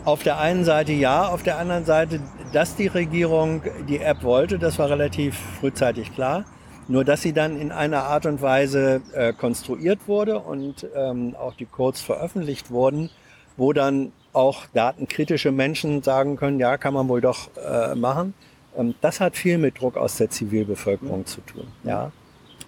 Auf 0.06 0.24
der 0.24 0.40
einen 0.40 0.64
Seite 0.64 0.94
ja, 0.94 1.28
auf 1.28 1.44
der 1.44 1.58
anderen 1.58 1.84
Seite, 1.84 2.22
dass 2.54 2.78
die 2.78 2.88
Regierung 2.88 3.62
die 3.90 4.00
App 4.00 4.24
wollte, 4.24 4.58
das 4.58 4.80
war 4.80 4.90
relativ 4.90 5.38
frühzeitig 5.60 6.14
klar. 6.14 6.46
Nur 6.88 7.06
dass 7.06 7.22
sie 7.22 7.32
dann 7.32 7.60
in 7.60 7.72
einer 7.72 8.04
Art 8.04 8.26
und 8.26 8.42
Weise 8.42 9.02
äh, 9.14 9.32
konstruiert 9.32 10.00
wurde 10.08 10.40
und 10.40 10.86
ähm, 10.96 11.36
auch 11.38 11.56
die 11.56 11.66
Codes 11.66 12.02
veröffentlicht 12.02 12.72
wurden, 12.72 13.10
wo 13.56 13.72
dann 13.72 14.12
auch 14.34 14.66
datenkritische 14.74 15.52
Menschen 15.52 16.04
sagen 16.04 16.36
können, 16.36 16.60
ja, 16.60 16.78
kann 16.78 16.94
man 16.94 17.08
wohl 17.08 17.22
doch 17.22 17.50
äh, 17.58 17.96
machen. 17.96 18.34
Ähm, 18.78 18.96
das 19.02 19.20
hat 19.20 19.36
viel 19.36 19.58
mit 19.58 19.80
Druck 19.80 19.98
aus 19.98 20.18
der 20.18 20.30
Zivilbevölkerung 20.30 21.26
zu 21.26 21.42
tun. 21.42 21.68
Ja, 21.84 22.12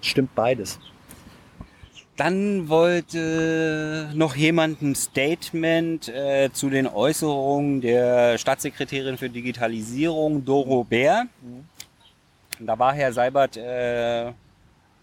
stimmt 0.02 0.34
beides. 0.36 0.80
Dann 2.18 2.70
wollte 2.70 4.10
noch 4.14 4.36
jemand 4.36 4.82
ein 4.82 4.96
Statement 4.96 6.08
äh, 6.08 6.50
zu 6.54 6.70
den 6.70 6.88
Äußerungen 6.88 7.82
der 7.82 8.38
Staatssekretärin 8.38 9.18
für 9.18 9.30
Digitalisierung, 9.30 10.46
Doro 10.46 10.86
Bär. 10.86 11.26
Da 12.58 12.80
war 12.80 12.94
Herr 12.94 13.12
Seibert 13.12 13.58
äh, 13.58 14.32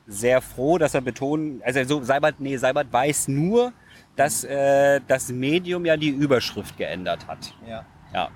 sehr 0.07 0.41
froh, 0.41 0.79
dass 0.79 0.95
er 0.95 1.03
betont, 1.03 1.63
also 1.63 1.85
so 1.85 2.03
Seibert, 2.03 2.37
nee, 2.39 2.57
Seibert 2.57 2.91
weiß 2.91 3.29
nur, 3.29 3.75
dass 4.17 4.45
äh, 4.45 5.01
das 5.07 5.29
Medium 5.31 5.85
ja 5.85 5.99
die 5.99 6.09
Überschrift 6.09 6.79
geändert 6.79 7.27
hat. 7.27 7.55
Ja. 7.69 7.85
Ja. 8.15 8.31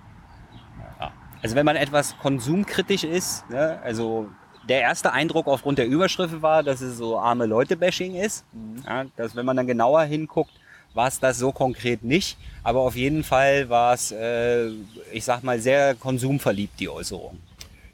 Also 1.42 1.54
wenn 1.54 1.66
man 1.66 1.76
etwas 1.76 2.16
konsumkritisch 2.18 3.04
ist, 3.04 3.48
ne, 3.50 3.78
also 3.82 4.28
der 4.68 4.80
erste 4.80 5.12
Eindruck 5.12 5.46
aufgrund 5.46 5.78
der 5.78 5.86
Überschrift 5.86 6.42
war, 6.42 6.62
dass 6.62 6.80
es 6.80 6.96
so 6.96 7.18
arme 7.18 7.46
Leute-Bashing 7.46 8.16
ist. 8.16 8.44
Ja, 8.84 9.04
dass 9.16 9.36
wenn 9.36 9.46
man 9.46 9.56
dann 9.56 9.66
genauer 9.66 10.02
hinguckt, 10.02 10.50
war 10.94 11.08
es 11.08 11.20
das 11.20 11.38
so 11.38 11.52
konkret 11.52 12.02
nicht. 12.02 12.36
Aber 12.64 12.80
auf 12.80 12.96
jeden 12.96 13.22
Fall 13.22 13.68
war 13.68 13.94
es, 13.94 14.10
äh, 14.10 14.70
ich 15.12 15.24
sag 15.24 15.44
mal, 15.44 15.60
sehr 15.60 15.94
konsumverliebt, 15.94 16.80
die 16.80 16.88
Äußerung. 16.88 17.38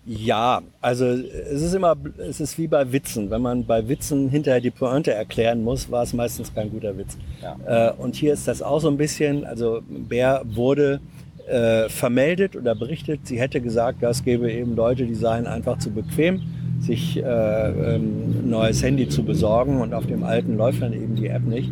Ja, 0.05 0.63
also 0.81 1.07
es 1.07 1.63
ist 1.63 1.75
immer, 1.75 1.97
es 2.19 2.41
ist 2.41 2.59
wie 2.59 2.67
bei 2.67 2.91
Witzen. 2.91 3.31
Wenn 3.31 3.43
man 3.43 3.67
bei 3.67 3.87
Witzen 3.87 4.31
hinterher 4.31 4.61
die 4.61 4.73
Pointe 4.73 5.13
erklären 5.13 5.63
muss, 5.63 5.91
war 5.93 6.03
es 6.03 6.13
meistens 6.13 6.53
kein 6.53 6.71
guter 6.71 6.97
Witz. 6.99 7.17
Ja. 7.41 7.91
Äh, 7.91 7.93
und 7.93 8.17
hier 8.17 8.33
ist 8.33 8.49
das 8.49 8.63
auch 8.63 8.81
so 8.81 8.89
ein 8.89 8.97
bisschen, 8.97 9.45
also 9.45 9.83
Bär 9.89 10.43
wurde 10.45 11.01
äh, 11.47 11.89
vermeldet 11.89 12.57
oder 12.57 12.75
berichtet, 12.75 13.27
sie 13.27 13.41
hätte 13.41 13.61
gesagt, 13.61 14.03
ja, 14.03 14.11
es 14.11 14.25
gäbe 14.25 14.51
eben 14.51 14.77
Leute, 14.77 15.07
die 15.07 15.15
seien 15.15 15.47
einfach 15.47 15.79
zu 15.79 15.91
bequem, 15.91 16.43
sich 16.81 17.17
äh, 17.17 17.23
ähm, 17.25 18.43
ein 18.45 18.51
neues 18.51 18.83
Handy 18.83 19.09
zu 19.09 19.25
besorgen 19.25 19.81
und 19.81 19.95
auf 19.95 20.07
dem 20.07 20.25
alten 20.25 20.57
läuft 20.57 20.83
dann 20.83 20.93
eben 20.93 21.15
die 21.15 21.29
App 21.29 21.45
nicht. 21.45 21.71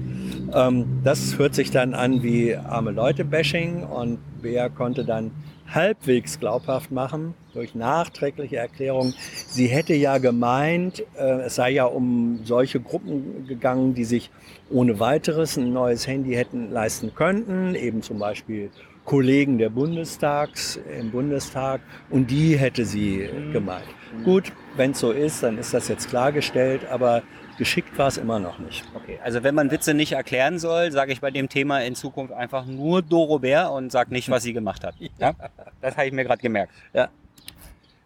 Ähm, 0.54 1.00
das 1.04 1.38
hört 1.38 1.54
sich 1.54 1.70
dann 1.70 1.94
an 1.94 2.22
wie 2.22 2.54
arme 2.54 2.92
Leute-Bashing 2.92 3.83
und 3.85 4.18
Bär 4.42 4.70
konnte 4.70 5.04
dann 5.04 5.33
halbwegs 5.72 6.40
glaubhaft 6.40 6.90
machen 6.90 7.35
durch 7.54 7.74
nachträgliche 7.74 8.56
Erklärungen. 8.56 9.14
Sie 9.46 9.66
hätte 9.66 9.94
ja 9.94 10.18
gemeint, 10.18 11.04
äh, 11.16 11.42
es 11.42 11.56
sei 11.56 11.70
ja 11.70 11.85
um 11.85 12.40
solche 12.44 12.80
Gruppen 12.80 13.46
gegangen, 13.46 13.94
die 13.94 14.04
sich 14.04 14.30
ohne 14.70 15.00
weiteres 15.00 15.56
ein 15.56 15.72
neues 15.72 16.06
Handy 16.06 16.35
hätten 16.35 16.70
leisten 16.72 17.14
könnten, 17.14 17.74
eben 17.74 18.02
zum 18.02 18.18
Beispiel 18.18 18.70
Kollegen 19.11 19.59
der 19.59 19.70
Bundestags 19.70 20.79
im 21.01 21.11
Bundestag 21.11 21.81
und 22.11 22.31
die 22.31 22.57
hätte 22.57 22.85
sie 22.85 23.29
Mhm. 23.29 23.53
gemeint. 23.53 23.85
Gut, 24.25 24.53
wenn 24.77 24.92
es 24.92 25.01
so 25.01 25.11
ist, 25.11 25.42
dann 25.42 25.59
ist 25.59 25.75
das 25.75 25.88
jetzt 25.88 26.09
klargestellt, 26.09 26.83
aber 26.88 27.25
geschickt 27.59 27.99
war 27.99 28.07
es 28.07 28.18
immer 28.18 28.38
noch 28.38 28.61
nicht. 28.61 28.85
Okay, 28.94 29.18
also 29.25 29.42
wenn 29.42 29.57
man 29.57 29.73
Witze 29.73 29.94
nicht 29.94 30.12
erklären 30.12 30.61
soll, 30.61 30.92
sage 30.92 31.11
ich 31.11 31.20
bei 31.20 31.33
dem 31.33 31.49
Thema 31.49 31.81
in 31.83 31.96
Zukunft 31.96 32.33
einfach 32.33 32.66
nur 32.66 33.03
Dorobert 33.03 33.73
und 33.73 33.90
sag 33.90 34.12
nicht, 34.12 34.31
was 34.31 34.44
sie 34.44 34.53
gemacht 34.53 34.85
hat. 34.85 34.94
Ja? 35.18 35.33
Das 35.81 35.96
habe 35.96 36.07
ich 36.07 36.12
mir 36.12 36.23
gerade 36.23 36.40
gemerkt. 36.40 36.73
Ja. 36.92 37.09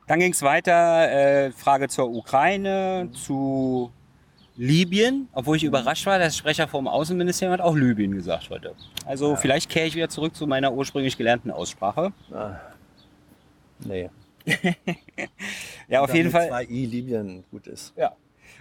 Dann 0.07 0.21
ging 0.21 0.33
es 0.33 0.41
weiter, 0.41 1.11
äh, 1.13 1.53
Frage 1.53 1.89
zur 1.89 2.09
Ukraine, 2.09 3.11
zu 3.13 3.93
Libyen, 4.57 5.29
obwohl 5.33 5.57
ich 5.57 5.65
überrascht 5.65 6.07
war, 6.07 6.19
der 6.19 6.31
Sprecher 6.31 6.69
vom 6.69 6.87
Außenministerium 6.87 7.53
hat 7.53 7.61
auch 7.61 7.75
Libyen 7.75 8.13
gesagt 8.13 8.51
heute. 8.51 8.75
Also 9.05 9.35
vielleicht 9.37 9.69
kehre 9.69 9.87
ich 9.87 9.97
wieder 9.97 10.09
zurück 10.09 10.37
zu 10.37 10.47
meiner 10.47 10.73
ursprünglich 10.73 11.17
gelernten 11.17 11.51
Aussprache. 11.51 12.13
Nee. 13.85 14.11
Ja, 15.89 16.01
auf 16.01 16.15
jeden 16.15 16.31
Fall. 16.31 16.49
Zwei 16.49 16.65
I 16.65 16.87
Libyen 16.87 17.45
gut 17.51 17.67
ist. 17.67 17.93
Ja. 17.97 18.13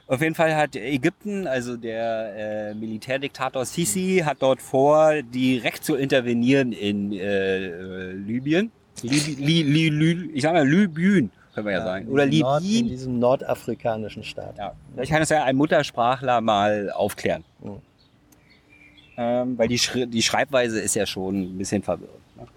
Auf 0.07 0.21
jeden 0.21 0.35
Fall 0.35 0.55
hat 0.55 0.75
Ägypten, 0.75 1.47
also 1.47 1.77
der 1.77 2.71
äh, 2.71 2.73
Militärdiktator 2.73 3.65
Sisi, 3.65 4.21
hat 4.25 4.37
dort 4.41 4.61
vor, 4.61 5.21
direkt 5.23 5.85
zu 5.85 5.95
intervenieren 5.95 6.73
in 6.73 7.13
äh, 7.13 7.67
äh, 7.67 8.11
Libyen. 8.11 8.71
Lib 9.01 9.39
li, 9.39 9.63
li, 9.63 9.89
li, 9.89 10.31
ich 10.33 10.43
sag 10.43 10.53
mal 10.53 10.67
Libyen, 10.67 11.31
können 11.53 11.67
wir 11.67 11.73
ja, 11.73 11.83
sagen. 11.83 12.07
in 12.07 12.11
Oder 12.11 12.27
diesem 12.27 12.43
Nord, 12.45 12.61
in 12.61 12.67
Libyen. 12.67 12.87
diesem 12.89 13.19
nordafrikanischen 13.19 14.23
Staat. 14.23 14.57
Ja, 14.57 14.73
vielleicht 14.93 15.11
kann 15.11 15.21
es 15.21 15.29
ja 15.29 15.43
ein 15.43 15.55
Muttersprachler 15.55 16.41
mal 16.41 16.91
aufklären. 16.91 17.43
Mhm. 17.61 17.81
Ähm, 19.15 19.57
weil 19.57 19.67
die, 19.67 19.77
Schri 19.77 20.07
die 20.07 20.23
Schreibweise 20.23 20.79
ist 20.79 20.95
ja 20.95 21.05
schon 21.05 21.41
ein 21.41 21.57
bisschen 21.57 21.83
verwirrend. 21.83 22.17
Ne? 22.35 22.47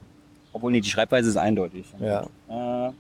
Obwohl, 0.53 0.73
nee, 0.73 0.81
die 0.81 0.89
Schreibweise 0.89 1.29
ist 1.29 1.37
eindeutig. 1.37 1.85
Ja. 2.01 2.23
Äh, 2.49 2.93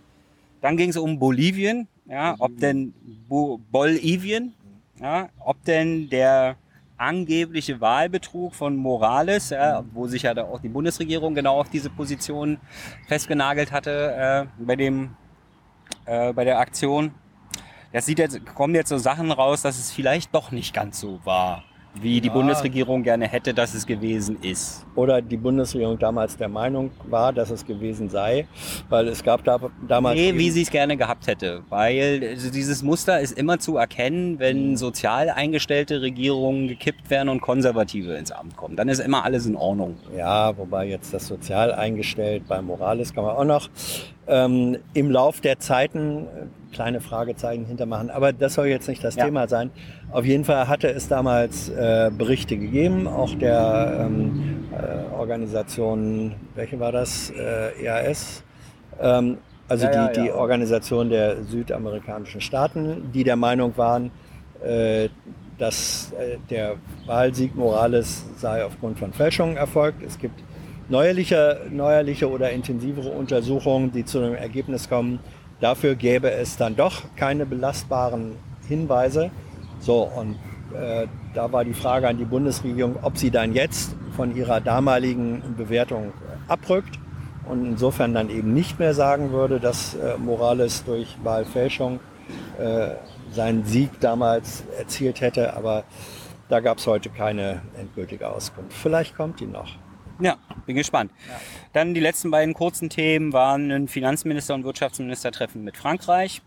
dann 0.61 0.76
ging 0.76 0.90
es 0.90 0.96
um 0.96 1.18
Bolivien, 1.18 1.88
ja, 2.06 2.35
ob 2.38 2.59
denn 2.59 2.92
Bo 3.28 3.59
Bolivien, 3.70 4.52
ja, 5.00 5.28
ob 5.38 5.62
denn 5.64 6.09
der 6.11 6.56
angebliche 6.98 7.80
Wahlbetrug 7.80 8.54
von 8.54 8.76
Morales, 8.76 9.50
ja, 9.50 9.85
wo 9.92 10.06
sich 10.06 10.22
ja 10.22 10.35
da 10.35 10.44
auch 10.44 10.61
die 10.61 10.68
Bundesregierung 10.68 11.35
genau 11.35 11.61
auf 11.61 11.68
diese 11.68 11.90
Position 11.90 12.59
festgenagelt 13.06 13.72
hatte 13.72 14.48
äh, 14.59 14.64
bei 14.64 14.76
dem 14.76 15.11
äh, 16.07 16.33
bei 16.33 16.45
der 16.45 16.59
Aktion. 16.59 17.12
Das 17.92 18.07
sieht 18.07 18.19
jetzt 18.19 18.45
kommen 18.55 18.75
jetzt 18.75 18.88
so 18.88 18.99
Sachen 18.99 19.31
raus, 19.31 19.62
dass 19.62 19.79
es 19.79 19.92
vielleicht 19.92 20.35
doch 20.35 20.51
nicht 20.51 20.75
ganz 20.75 21.01
so 21.01 21.21
war, 21.25 21.64
wie 22.02 22.20
die 22.20 22.28
Ja. 22.28 22.35
Bundesregierung 22.35 23.02
gerne 23.02 23.26
hätte, 23.28 23.54
dass 23.54 23.74
es 23.74 23.87
gewesen 23.87 24.38
ist. 24.42 24.85
Oder 24.94 25.20
die 25.22 25.37
Bundesregierung 25.37 25.98
damals 25.98 26.37
der 26.37 26.48
Meinung 26.48 26.90
war, 27.09 27.32
dass 27.32 27.50
es 27.50 27.64
gewesen 27.66 28.09
sei, 28.09 28.46
weil 28.88 29.09
es 29.09 29.22
gab 29.22 29.44
da 29.44 29.59
damals. 29.88 30.16
Nee, 30.16 30.35
wie 30.35 30.50
sie 30.50 30.62
es 30.62 30.70
gerne 30.70 30.96
gehabt 30.96 31.26
hätte. 31.26 31.62
Weil 31.68 32.20
also 32.30 32.50
dieses 32.50 32.82
Muster 32.82 33.20
ist 33.20 33.32
immer 33.38 33.59
zu 33.59 33.76
erkennen, 33.76 34.38
wenn 34.38 34.76
sozial 34.76 35.30
eingestellte 35.30 36.00
Regierungen 36.02 36.68
gekippt 36.68 37.11
werden 37.11 37.28
und 37.28 37.40
Konservative 37.40 38.14
ins 38.14 38.32
Amt 38.32 38.56
kommen. 38.56 38.76
Dann 38.76 38.88
ist 38.88 38.98
immer 39.00 39.24
alles 39.24 39.46
in 39.46 39.56
Ordnung. 39.56 39.96
Ja, 40.16 40.56
wobei 40.56 40.87
jetzt 40.87 41.12
das 41.14 41.26
sozial 41.26 41.72
eingestellt 41.72 42.44
bei 42.48 42.61
Morales 42.62 43.14
kann 43.14 43.24
man 43.24 43.37
auch 43.37 43.44
noch 43.44 43.68
ähm, 44.28 44.78
im 44.94 45.11
Lauf 45.11 45.40
der 45.40 45.59
Zeiten 45.59 46.24
äh, 46.26 46.74
kleine 46.74 47.00
Fragezeichen 47.00 47.64
hintermachen. 47.64 48.11
Aber 48.11 48.32
das 48.32 48.54
soll 48.54 48.66
jetzt 48.66 48.88
nicht 48.88 49.02
das 49.04 49.14
Ja. 49.16 49.24
Thema 49.24 49.48
sein. 49.48 49.70
Auf 50.12 50.25
jeden 50.25 50.45
Fall 50.45 50.69
hatte 50.69 50.88
es 50.88 51.09
damals 51.09 51.69
äh, 51.69 52.11
Berichte 52.16 52.57
gegeben, 52.57 53.07
auch 53.07 53.35
der 53.35 54.07
ähm, 54.07 54.64
äh, 54.73 55.14
Organisation, 55.14 56.35
welche 56.55 56.79
war 56.79 56.92
das? 56.92 57.31
Äh, 57.31 57.85
EAS. 57.85 58.42
Ähm, 59.01 59.38
also 59.69 59.87
Ja, 59.87 59.92
ja, 59.92 60.09
die, 60.09 60.21
die 60.21 60.27
ja. 60.29 60.35
Organisation 60.35 61.11
der 61.11 61.42
südamerikanischen 61.42 62.40
Staaten, 62.40 63.11
die 63.12 63.25
der 63.25 63.37
Meinung 63.37 63.77
waren, 63.77 64.11
äh, 64.64 65.09
dass 65.59 66.12
äh, 66.12 66.38
der 66.51 66.77
Wahlsieg 67.07 67.57
Morales 67.57 68.25
sei 68.37 68.64
aufgrund 68.64 68.99
von 68.99 69.12
Fälschungen 69.12 69.57
erfolgt. 69.57 70.03
Es 70.03 70.19
gibt 70.19 70.40
neuerliche, 70.88 71.62
neuerliche 71.71 72.31
oder 72.31 72.51
intensivere 72.51 73.09
Untersuchungen, 73.09 73.90
die 73.90 74.05
zu 74.05 74.21
dem 74.21 74.35
Ergebnis 74.35 74.88
kommen, 74.88 75.19
dafür 75.61 75.95
gäbe 75.95 76.31
es 76.31 76.57
dann 76.57 76.77
doch 76.77 77.03
keine 77.16 77.45
belastbaren 77.45 78.37
Hinweise. 78.69 79.31
So, 79.80 80.02
und 80.02 80.36
äh, 80.74 81.06
da 81.34 81.52
war 81.52 81.64
die 81.64 81.74
Frage 81.74 82.08
an 82.08 82.18
die 82.18 82.24
Bundesregierung, 82.24 82.96
ob 83.02 83.16
sie 83.18 83.30
dann 83.30 83.52
jetzt 83.52 83.94
von 84.16 84.34
ihrer 84.34 84.60
damaligen 84.60 85.42
Bewertung 85.56 86.12
abrückt 86.48 86.98
und 87.48 87.64
insofern 87.64 88.14
dann 88.14 88.30
eben 88.30 88.52
nicht 88.54 88.78
mehr 88.78 88.94
sagen 88.94 89.30
würde, 89.30 89.60
dass 89.60 89.94
äh, 89.94 90.16
Morales 90.18 90.84
durch 90.84 91.16
Wahlfälschung 91.22 92.00
äh, 92.58 92.90
seinen 93.30 93.64
Sieg 93.64 94.00
damals 94.00 94.64
erzielt 94.78 95.20
hätte. 95.20 95.54
Aber 95.54 95.84
da 96.48 96.60
gab 96.60 96.78
es 96.78 96.86
heute 96.86 97.10
keine 97.10 97.62
endgültige 97.78 98.28
Auskunft. 98.28 98.72
Vielleicht 98.72 99.16
kommt 99.16 99.40
die 99.40 99.46
noch. 99.46 99.76
Ja, 100.18 100.36
bin 100.64 100.76
gespannt. 100.76 101.12
Dann 101.74 101.92
die 101.92 102.00
letzten 102.00 102.30
beiden 102.30 102.54
kurzen 102.54 102.88
Themen 102.88 103.32
waren 103.32 103.70
ein 103.70 103.86
Finanzminister- 103.86 104.54
und 104.54 104.64
Wirtschaftsministertreffen 104.64 105.62
mit 105.62 105.76
Frankreich 105.76 106.40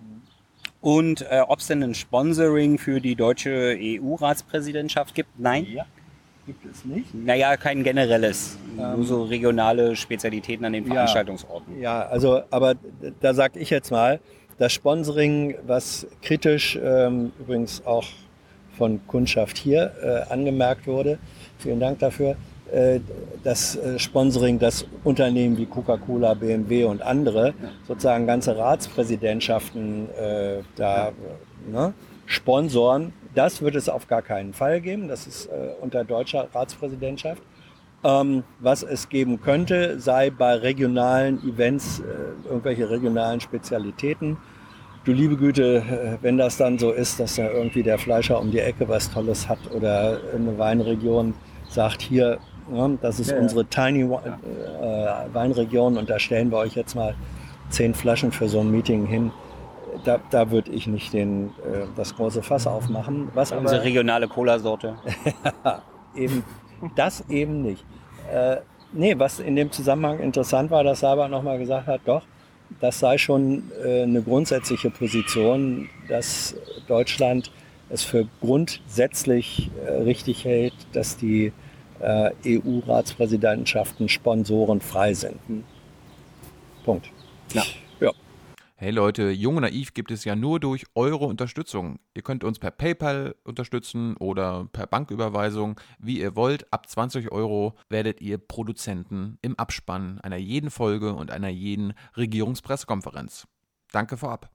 und 0.81 1.21
äh, 1.29 1.41
ob 1.47 1.59
es 1.59 1.67
denn 1.67 1.83
ein 1.83 1.93
Sponsoring 1.95 2.77
für 2.77 2.99
die 3.01 3.15
deutsche 3.15 3.77
EU-Ratspräsidentschaft 3.79 5.13
gibt. 5.15 5.29
Nein. 5.39 5.67
Ja, 5.73 5.85
gibt 6.45 6.65
es 6.65 6.85
nicht. 6.85 7.13
Naja, 7.13 7.57
kein 7.57 7.83
generelles. 7.83 8.57
Ähm, 8.77 8.95
Nur 8.97 9.05
so 9.05 9.23
regionale 9.23 9.95
Spezialitäten 9.95 10.65
an 10.65 10.73
den 10.73 10.85
Ja. 10.85 10.93
Veranstaltungsorten. 10.93 11.79
Ja, 11.79 12.03
also, 12.07 12.41
aber 12.49 12.75
da 13.19 13.33
sag 13.33 13.55
ich 13.55 13.69
jetzt 13.69 13.91
mal, 13.91 14.19
das 14.57 14.73
Sponsoring, 14.73 15.55
was 15.65 16.07
kritisch 16.21 16.77
ähm, 16.81 17.31
übrigens 17.39 17.85
auch 17.85 18.05
von 18.77 18.99
Kundschaft 19.07 19.57
hier 19.57 19.91
äh, 20.01 20.31
angemerkt 20.31 20.87
wurde, 20.87 21.17
vielen 21.57 21.79
Dank 21.79 21.99
dafür, 21.99 22.35
das 23.43 23.75
äh, 23.75 23.99
Sponsoring, 23.99 24.59
das 24.59 24.85
Unternehmen 25.03 25.57
wie 25.57 25.65
Coca-Cola, 25.65 26.33
BMW 26.33 26.85
und 26.85 27.01
andere 27.01 27.53
sozusagen 27.87 28.27
ganze 28.27 28.57
Ratspräsidentschaften 28.57 30.09
äh, 30.11 30.61
da 30.75 31.09
äh, 31.09 31.71
ne, 31.71 31.93
sponsoren, 32.25 33.13
das 33.35 33.61
wird 33.61 33.75
es 33.75 33.89
auf 33.89 34.07
gar 34.07 34.21
keinen 34.21 34.53
Fall 34.53 34.81
geben. 34.81 35.07
Das 35.07 35.27
ist 35.27 35.47
äh, 35.47 35.71
unter 35.81 36.03
deutscher 36.03 36.47
Ratspräsidentschaft. 36.53 37.41
Ähm, 38.01 38.43
was 38.59 38.81
es 38.81 39.09
geben 39.09 39.41
könnte, 39.41 39.99
sei 39.99 40.29
bei 40.29 40.55
regionalen 40.55 41.37
Events 41.43 41.99
äh, 41.99 42.47
irgendwelche 42.47 42.89
regionalen 42.89 43.41
Spezialitäten. 43.41 44.37
Du 45.03 45.11
liebe 45.11 45.35
Güte, 45.35 45.77
äh, 45.77 46.17
wenn 46.21 46.37
das 46.37 46.55
dann 46.55 46.79
so 46.79 46.91
ist, 46.91 47.19
dass 47.19 47.35
da 47.35 47.49
irgendwie 47.49 47.83
der 47.83 47.97
Fleischer 47.97 48.39
um 48.39 48.51
die 48.51 48.59
Ecke 48.59 48.87
was 48.87 49.11
Tolles 49.11 49.49
hat 49.49 49.59
oder 49.75 50.21
eine 50.33 50.57
Weinregion 50.57 51.33
sagt, 51.67 52.01
hier, 52.01 52.39
das 53.01 53.19
ist 53.19 53.31
Ja, 53.31 53.39
unsere 53.39 53.65
Tiny 53.65 54.03
äh, 54.03 54.07
Weinregion 55.33 55.97
und 55.97 56.09
da 56.09 56.19
stellen 56.19 56.51
wir 56.51 56.57
euch 56.57 56.75
jetzt 56.75 56.95
mal 56.95 57.15
zehn 57.69 57.93
Flaschen 57.93 58.31
für 58.31 58.49
so 58.49 58.59
ein 58.59 58.71
Meeting 58.71 59.05
hin. 59.05 59.31
Da, 60.05 60.19
da 60.29 60.51
würde 60.51 60.71
ich 60.71 60.87
nicht 60.87 61.13
den, 61.13 61.47
äh, 61.47 61.85
das 61.95 62.15
große 62.15 62.43
Fass 62.43 62.67
aufmachen. 62.67 63.29
Was 63.33 63.51
aber, 63.51 63.61
Unsere 63.61 63.83
regionale 63.83 64.27
Cola-Sorte. 64.27 64.95
eben 66.15 66.43
das 66.95 67.23
eben 67.29 67.61
nicht. 67.61 67.83
Äh, 68.31 68.57
nee, 68.93 69.15
was 69.17 69.39
in 69.39 69.55
dem 69.55 69.71
Zusammenhang 69.71 70.19
interessant 70.19 70.71
war, 70.71 70.83
dass 70.83 71.01
Saber 71.01 71.27
nochmal 71.27 71.59
gesagt 71.59 71.87
hat, 71.87 72.01
doch, 72.05 72.23
das 72.79 72.99
sei 72.99 73.17
schon 73.17 73.63
äh, 73.83 74.03
eine 74.03 74.21
grundsätzliche 74.21 74.89
Position, 74.89 75.89
dass 76.07 76.55
Deutschland 76.87 77.51
es 77.89 78.03
für 78.03 78.27
grundsätzlich 78.41 79.71
äh, 79.85 79.91
richtig 80.03 80.45
hält, 80.45 80.73
dass 80.93 81.17
die 81.17 81.51
äh, 81.99 82.31
EU-Ratspräsidentschaften 82.45 84.09
sponsorenfrei 84.09 85.13
sind. 85.13 85.39
Punkt. 86.83 87.09
Ja. 87.53 87.63
ja. 87.99 88.11
Hey 88.75 88.91
Leute, 88.91 89.29
Jung 89.29 89.57
und 89.57 89.63
Naiv 89.63 89.93
gibt 89.93 90.09
es 90.11 90.23
ja 90.23 90.35
nur 90.35 90.59
durch 90.59 90.85
eure 90.95 91.25
Unterstützung. 91.25 91.99
Ihr 92.13 92.21
könnt 92.21 92.43
uns 92.43 92.59
per 92.59 92.71
PayPal 92.71 93.35
unterstützen 93.43 94.15
oder 94.17 94.69
per 94.71 94.87
Banküberweisung, 94.87 95.79
wie 95.99 96.19
ihr 96.19 96.35
wollt. 96.35 96.71
Ab 96.71 96.87
20 96.87 97.31
Euro 97.31 97.75
werdet 97.89 98.21
ihr 98.21 98.37
Produzenten 98.37 99.37
im 99.41 99.57
Abspann 99.59 100.19
einer 100.21 100.37
jeden 100.37 100.69
Folge 100.69 101.13
und 101.13 101.31
einer 101.31 101.49
jeden 101.49 101.93
Regierungspressekonferenz. 102.15 103.47
Danke 103.91 104.17
vorab. 104.17 104.49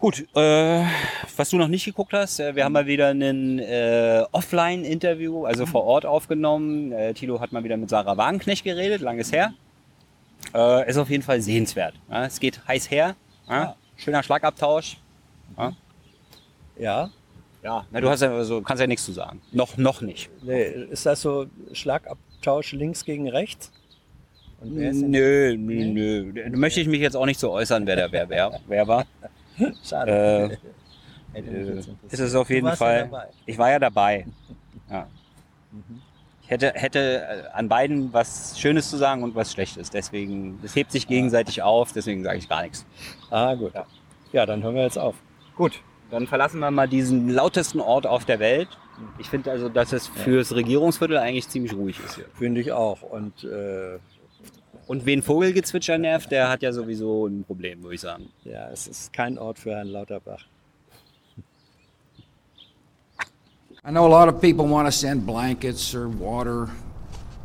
Gut, 0.00 0.24
äh, 0.36 0.84
was 1.36 1.50
du 1.50 1.56
noch 1.56 1.66
nicht 1.66 1.84
geguckt 1.84 2.12
hast, 2.12 2.38
äh, 2.38 2.54
wir 2.54 2.64
haben 2.64 2.72
mal 2.72 2.86
wieder 2.86 3.08
ein 3.08 3.58
äh, 3.58 4.22
Offline-Interview, 4.30 5.44
also 5.44 5.66
vor 5.66 5.82
Ort 5.82 6.06
aufgenommen. 6.06 6.92
Äh, 6.92 7.14
Tilo 7.14 7.40
hat 7.40 7.50
mal 7.50 7.64
wieder 7.64 7.76
mit 7.76 7.90
Sarah 7.90 8.16
Wagenknecht 8.16 8.62
geredet, 8.62 9.00
langes 9.00 9.32
her. 9.32 9.54
Äh, 10.54 10.88
ist 10.88 10.98
auf 10.98 11.10
jeden 11.10 11.24
Fall 11.24 11.40
sehenswert. 11.40 11.94
Ja, 12.08 12.26
es 12.26 12.38
geht 12.38 12.60
heiß 12.68 12.88
her. 12.92 13.16
Ja, 13.48 13.74
schöner 13.96 14.22
Schlagabtausch. 14.22 14.98
Ja, 15.56 15.72
Ja. 16.78 17.10
ja 17.64 17.86
na, 17.90 18.00
du 18.00 18.08
hast 18.08 18.22
ja, 18.22 18.32
also, 18.32 18.62
kannst 18.62 18.80
ja 18.80 18.86
nichts 18.86 19.04
zu 19.04 19.12
sagen. 19.12 19.42
Noch, 19.50 19.76
noch 19.78 20.00
nicht. 20.00 20.30
Nee, 20.42 20.62
ist 20.62 21.06
das 21.06 21.22
so 21.22 21.46
Schlagabtausch 21.72 22.72
links 22.72 23.04
gegen 23.04 23.28
rechts? 23.28 23.72
Ist? 24.62 25.02
Nö, 25.02 25.56
nö, 25.56 25.84
nö. 25.86 26.32
Da 26.32 26.56
möchte 26.56 26.80
ich 26.80 26.86
mich 26.86 27.00
jetzt 27.00 27.16
auch 27.16 27.26
nicht 27.26 27.40
so 27.40 27.50
äußern, 27.50 27.84
wer 27.84 27.96
der 27.96 28.12
wer, 28.12 28.28
wer, 28.28 28.60
wer 28.68 28.86
war. 28.86 29.04
Schade. 29.84 30.58
Äh, 31.34 31.40
äh, 31.40 31.78
ist 32.10 32.20
es 32.20 32.34
auf 32.34 32.48
jeden 32.50 32.66
ja 32.66 32.76
Fall. 32.76 33.02
dabei. 33.02 33.28
ich 33.46 33.58
war 33.58 33.70
ja 33.70 33.78
dabei. 33.78 34.26
Ja. 34.90 35.06
Ich 36.42 36.50
hätte, 36.50 36.72
hätte 36.74 36.98
äh, 36.98 37.48
an 37.52 37.68
beiden 37.68 38.12
was 38.12 38.58
Schönes 38.58 38.88
zu 38.88 38.96
sagen 38.96 39.22
und 39.22 39.34
was 39.34 39.52
Schlechtes. 39.52 39.90
Deswegen, 39.90 40.58
es 40.62 40.74
hebt 40.74 40.92
sich 40.92 41.06
gegenseitig 41.06 41.62
auf, 41.62 41.92
deswegen 41.92 42.24
sage 42.24 42.38
ich 42.38 42.48
gar 42.48 42.62
nichts. 42.62 42.86
Ah, 43.30 43.54
gut. 43.54 43.72
Ja. 44.32 44.46
dann 44.46 44.62
hören 44.62 44.74
wir 44.74 44.82
jetzt 44.82 44.98
auf. 44.98 45.16
Gut, 45.56 45.82
dann 46.10 46.26
verlassen 46.26 46.60
wir 46.60 46.70
mal 46.70 46.88
diesen 46.88 47.28
lautesten 47.28 47.80
Ort 47.80 48.06
auf 48.06 48.24
der 48.24 48.38
Welt. 48.38 48.68
Ich 49.18 49.28
finde 49.28 49.50
also, 49.50 49.68
dass 49.68 49.92
es 49.92 50.08
fürs 50.08 50.54
Regierungsviertel 50.54 51.18
eigentlich 51.18 51.48
ziemlich 51.48 51.74
ruhig 51.74 52.00
ist 52.04 52.16
hier. 52.16 52.24
Finde 52.34 52.60
ich 52.60 52.72
auch. 52.72 53.02
Und 53.02 53.44
äh, 53.44 53.98
Und 54.88 55.04
wen 55.04 55.22
Vogelgezwitscher 55.22 55.98
nervt, 55.98 56.30
der 56.30 56.48
hat 56.48 56.62
ja 56.62 56.72
sowieso 56.72 57.26
ein 57.26 57.44
Problem, 57.44 57.82
würde 57.82 57.94
ich 57.94 58.00
sagen. 58.00 58.30
ja, 58.44 58.70
es 58.70 58.86
ist 58.86 59.12
kein 59.12 59.38
Ort 59.38 59.58
für 59.58 59.76
Herrn 59.76 59.88
Lauterbach. 59.88 60.46
I 63.84 63.90
know 63.90 64.06
a 64.06 64.08
lot 64.08 64.28
of 64.28 64.40
people 64.40 64.66
want 64.66 64.88
to 64.88 64.92
send 64.92 65.26
blankets 65.26 65.94
or 65.94 66.08
water. 66.08 66.68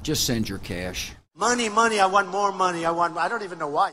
Just 0.03 0.25
send 0.25 0.49
your 0.49 0.59
cash. 0.59 1.13
Money, 1.35 1.69
money, 1.69 1.99
I 1.99 2.05
want 2.05 2.29
more 2.29 2.53
money. 2.53 2.85
I 2.85 2.91
want, 2.91 3.17
I 3.17 3.27
don't 3.27 3.43
even 3.43 3.59
know 3.59 3.67
why. 3.67 3.91